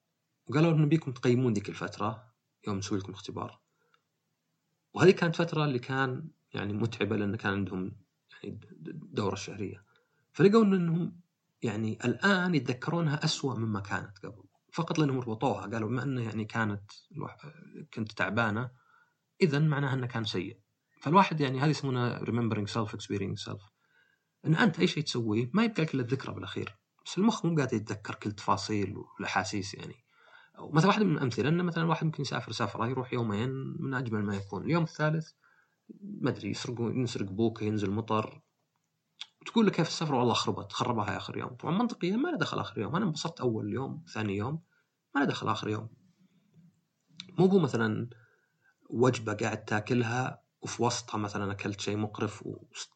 [0.47, 2.33] وقالوا لهم نبيكم تقيمون ذيك الفترة
[2.67, 3.59] يوم نسوي لكم اختبار.
[4.93, 7.95] وهذه كانت فترة اللي كان يعني متعبة لأن كان عندهم
[8.43, 8.59] يعني
[8.93, 9.85] دورة شهرية.
[10.33, 11.19] فلقوا إنهم
[11.61, 14.43] يعني الآن يتذكرونها أسوأ مما كانت قبل.
[14.71, 16.91] فقط لأنهم ربطوها قالوا بما أنه يعني كانت
[17.93, 18.71] كنت تعبانة
[19.41, 20.59] اذا معناها أنه كان سيء.
[21.01, 23.71] فالواحد يعني هذه يسمونها remembering self experiencing self.
[24.45, 27.73] إن أنت أي شيء تسويه ما يبقى لك إلا الذكرى بالأخير بس المخ مو قاعد
[27.73, 29.95] يتذكر كل تفاصيل والأحاسيس يعني.
[30.59, 33.49] مثلا واحدة من الأمثلة انه مثلا واحد ممكن يسافر سفرة يروح يومين
[33.79, 35.31] من أجمل ما يكون اليوم الثالث
[36.01, 38.41] ما أدري يسرق ينسرق بوكه ينزل مطر
[39.45, 42.81] تقول له كيف السفره والله خربت خربها اخر يوم طبعا منطقيا ما له دخل آخر
[42.81, 44.61] يوم أنا انبسطت أول يوم ثاني يوم
[45.15, 45.89] ما له دخل آخر يوم
[47.39, 48.09] مو هو مثلا
[48.89, 52.43] وجبة قاعد تاكلها وفي وسطها مثلا أكلت شيء مقرف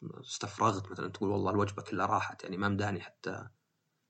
[0.02, 3.48] واستفرغت مثلا تقول والله الوجبة كلها راحت يعني ما مداني حتى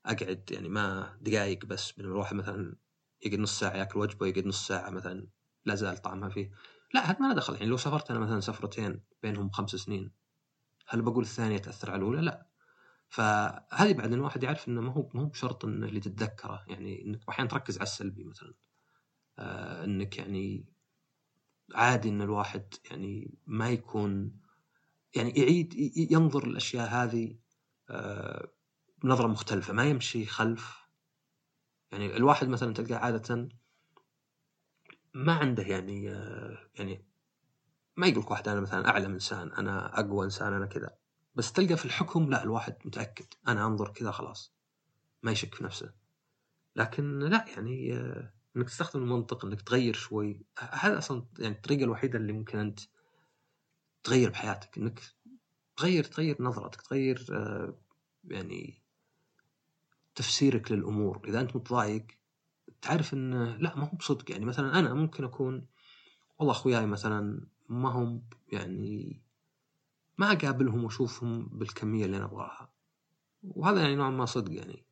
[0.06, 1.92] أقعد يعني ما دقائق بس.
[1.92, 2.76] بينما الواحد مثلا
[3.22, 5.26] يقعد نص ساعة ياكل وجبة ويقعد نص ساعة مثلا
[5.64, 6.50] لا زال طعمها فيه.
[6.94, 7.54] لا هذا ما له دخل.
[7.54, 10.12] يعني لو سافرت أنا مثلا سفرتين بينهم خمس سنين
[10.88, 12.46] هل بقول الثانية تأثر على الأولى؟ لا.
[13.08, 17.20] فهذه بعد الواحد يعرف إنه ما هو ما هو بشرط انه اللي تتذكره يعني إنك
[17.28, 18.54] أحيانا تركز على السلبي مثلا.
[19.38, 20.66] آه إنك يعني
[21.74, 24.40] عادي إن الواحد يعني ما يكون
[25.16, 25.74] يعني يعيد
[26.12, 27.36] ينظر الاشياء هذه
[27.90, 28.52] آه،
[29.02, 30.88] بنظره مختلفة ما يمشي خلف.
[31.92, 33.48] يعني الواحد مثلا تلقاه عادة
[35.14, 37.04] ما عنده يعني آه، يعني
[37.96, 40.96] ما يقول واحد أنا مثلا اعلم انسان أنا أقوى انسان أنا كذا.
[41.34, 43.26] بس تلقى في الحكم لا الواحد متأكد.
[43.48, 44.54] أنا أنظر كذا خلاص.
[45.22, 45.92] ما يشك في نفسه.
[46.76, 50.46] لكن لا يعني آه، إنك تستخدم المنطق إنك تغير شوي.
[50.58, 52.80] هذا أصلا يعني الطريقة الوحيدة اللي ممكن أنت
[54.04, 54.78] تغير بحياتك.
[54.78, 55.00] إنك
[55.76, 57.74] تغير تغير نظرتك تغير آه،
[58.24, 58.82] يعني
[60.14, 61.20] تفسيرك للأمور.
[61.28, 62.06] إذا أنت متضايق
[62.82, 64.30] تعرف إن لا ما هو بصدق.
[64.30, 65.66] يعني مثلا أنا ممكن أكون
[66.38, 69.22] والله أخوياي مثلا ما هم يعني
[70.18, 72.72] ما أقابلهم وأشوفهم بالكمية اللي أنا أبغاها.
[73.42, 74.86] وهذا يعني نوعا ما صدق يعني.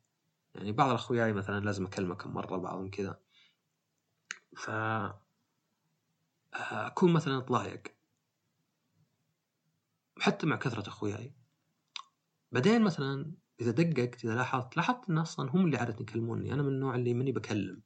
[0.55, 3.19] يعني بعض اخوياي مثلا لازم اكلمه كم مرة بعضهم كذا.
[4.57, 4.69] ف
[6.53, 7.83] أكون مثلا اتضايق
[10.19, 11.33] حتى مع كثرة أخوياي.
[12.51, 16.53] بعدين مثلا إذا دققت إذا لاحظت لاحظت إن أصلا هم اللي عاده يكلموني.
[16.53, 17.81] أنا من النوع اللي ماني بكلم.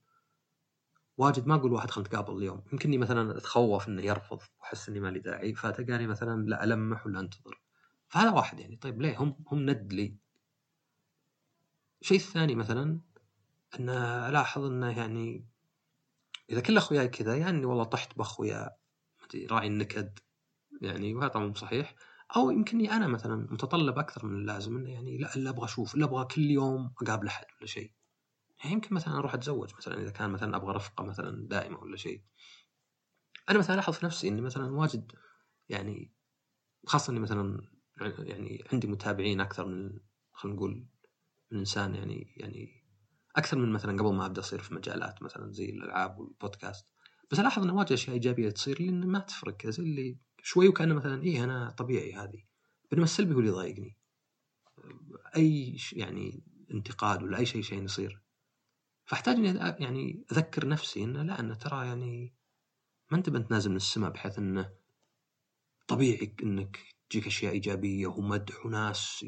[1.20, 2.64] واجد ما أقول واحد خلينا نتقابل اليوم.
[2.74, 7.20] يمكنني مثلا أتخوف إنه يرفض وأحس إني ما لي داعي فتلقاني مثلا لا ألمح ولا
[7.20, 7.62] أنتظر.
[8.08, 8.76] فهذا واحد يعني.
[8.76, 10.18] طيب ليه؟ هم هم ند لي.
[12.02, 13.02] الشيء الثاني مثلا
[13.80, 13.90] إن
[14.30, 15.46] ألاحظ إنه يعني
[16.50, 18.70] إذا كل أخوياي كذا يعني والله طحت بأخويا
[19.52, 20.20] راعي النكد
[20.82, 21.96] يعني وهذا طبعا صحيح.
[22.36, 26.06] أو يمكنني أنا مثلا متطلب أكثر من اللازم إنه يعني لا الا أبغى أشوف الا
[26.06, 27.92] أبغى كل يوم أقابل أحد ولا شيء.
[28.60, 32.22] يعني يمكن مثلا أروح أتزوج مثلا إذا كان مثلا أبغى رفقة مثلا دائمة ولا شيء.
[33.50, 35.12] أنا مثلا ألاحظ في نفسي إني مثلا واجد
[35.70, 36.14] يعني
[36.86, 37.62] خاصة إني مثلا
[38.20, 40.00] يعني عندي متابعين أكثر من
[40.32, 40.88] خلينا نقول
[41.52, 42.84] من إنسان يعني يعني
[43.36, 46.88] أكثر من مثلا قبل ما أبدأ أصير في مجالات مثلا زي الألعاب والبودكاست.
[47.32, 51.24] بس ألاحظ إن واجد أشياء إيجابية تصير لي ما تفرق زي اللي شوي وكأنه مثلا
[51.24, 52.44] إيه أنا طبيعي هذه.
[52.92, 53.98] بينما السلبي هو اللي يضايقني.
[55.36, 58.22] أي يعني انتقاد ولا أي شيء شيء يصير.
[59.10, 62.34] فاحتاج إني يعني أذكر نفسي إنه لا إنه ترى يعني
[63.12, 64.74] ما أنت بنت نازل من السماء بحيث إنه
[65.88, 66.80] طبيعي إنك
[67.10, 69.26] تجيك أشياء إيجابية ومدح وناس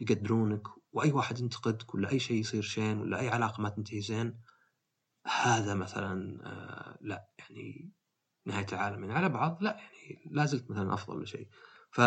[0.00, 0.62] يقدرونك
[0.92, 4.40] وأي واحد ينتقدك ولا أي شيء يصير شين ولا أي علاقة ما تنتهي زين
[5.26, 7.92] هذا مثلا آه لا يعني
[8.46, 9.04] نهاية العالم.
[9.04, 11.48] يعني على بعض لا يعني لا زلت مثلا أفضل شيء.
[11.90, 12.00] ف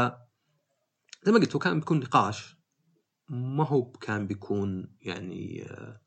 [1.24, 2.58] زي ما قلت هو كان بيكون نقاش
[3.30, 6.07] ما هو كان بيكون يعني آه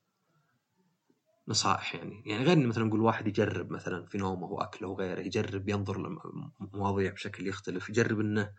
[1.50, 2.22] نصائح يعني.
[2.26, 6.20] يعني غير مثلا نقول واحد يجرب مثلا في نومه واكله وغيره يجرب ينظر
[6.60, 8.52] لمواضيع بشكل يختلف يجرب إنه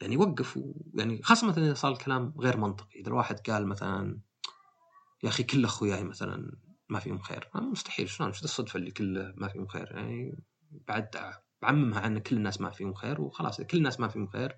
[0.00, 0.60] يعني يوقف
[0.94, 3.00] يعني خاصة مثلا إذا صار الكلام غير منطقي.
[3.00, 4.20] إذا الواحد قال مثلا
[5.22, 6.56] يا أخي كل أخوياي مثلا
[6.88, 7.50] ما فيهم خير.
[7.54, 8.08] مستحيل.
[8.08, 10.38] شلون؟ شو الصدفة اللي كله ما فيهم خير؟ يعني
[10.88, 13.60] بعد بعممها عن كل الناس ما فيهم خير وخلاص.
[13.60, 14.56] كل الناس ما فيهم خير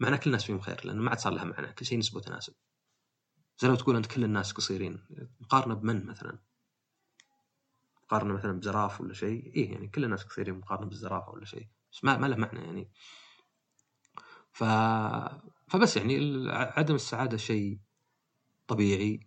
[0.00, 1.72] معناه كل الناس فيهم خير لأنه ما عاد صار لها معنى.
[1.72, 2.54] كل شيء نسبة وتناسب.
[3.58, 5.04] زي لو تقول أنت كل الناس قصيرين.
[5.40, 6.38] مقارنه بمن مثلا؟
[8.08, 9.52] مقارنة مثلا بزراف ولا شيء.
[9.56, 11.68] إيه يعني كل الناس قصيرين مقارنة بالزرافه ولا شيء.
[11.92, 12.90] بس ما, ما له معنى يعني.
[14.52, 14.64] ف...
[15.68, 17.80] فبس يعني عدم السعادة شيء
[18.66, 19.20] طبيعي.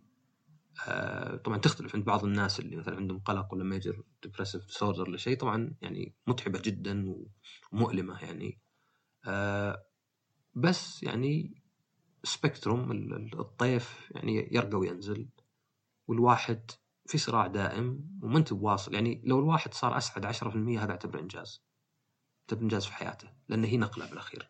[0.87, 5.17] آه، طبعا تختلف عند بعض الناس اللي مثلا عندهم قلق ولا major depressive disorder ولا
[5.17, 5.37] شيء.
[5.37, 7.25] طبعا يعني متعبة جدا
[7.71, 8.59] ومؤلمة يعني.
[9.25, 9.85] آه،
[10.55, 11.61] بس يعني
[12.23, 12.91] spectrum
[13.33, 15.29] الطيف يعني يرقى وينزل.
[16.07, 16.71] والواحد
[17.11, 18.93] في صراع دائم وما انت بواصل.
[18.93, 21.61] يعني لو الواحد صار أسعد 10% هذا اعتبره إنجاز.
[22.41, 24.49] اعتبره إنجاز في حياته لأن هي نقلة بالأخير.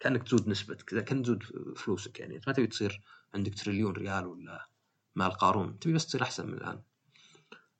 [0.00, 1.42] كأنك تزود نسبتك كان تزود
[1.76, 3.00] فلوسك يعني ما تبي تصير
[3.34, 4.68] عندك تريليون ريال ولا
[5.16, 6.82] مال قارون تبي بس تصير أحسن من الآن.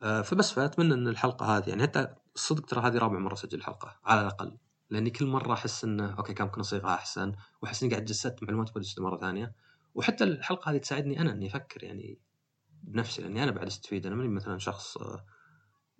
[0.03, 4.01] آه، فبس فأتمنى إن الحلقة هذه يعني حتى الصدق ترى هذه رابع مرة اسجل الحلقة
[4.05, 4.59] على الأقل.
[4.91, 7.33] لأني كل مرة أحس إنه أوكي كان ممكن اصيغها أحسن
[7.63, 9.55] وأحس إني قاعد جسدت معلومات مرة ثانية.
[9.95, 12.19] وحتى الحلقة هذه تساعدني أنا إني أفكر يعني
[12.83, 15.25] بنفسي لأني أنا بعد استفيد أنا ماني مثلا شخص آه،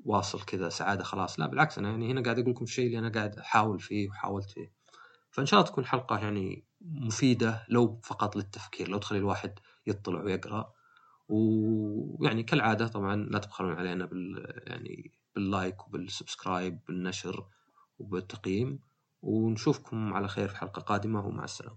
[0.05, 3.09] واصل كذا سعادة خلاص لا بالعكس أنا يعني هنا قاعد أقول لكم الشيء اللي أنا
[3.09, 4.73] قاعد أحاول فيه وحاولت فيه.
[5.31, 10.73] فإن شاء الله تكون حلقة يعني مفيدة لو فقط للتفكير لو تخلي الواحد يطلع ويقرأ.
[11.29, 17.47] ويعني كالعادة طبعا لا تبخلون علينا بال يعني بال like وبال subscribe بالنشر
[17.99, 18.81] وبالتقييم.
[19.23, 21.71] ونشوفكم على خير في حلقة قادمة ومع السلامة.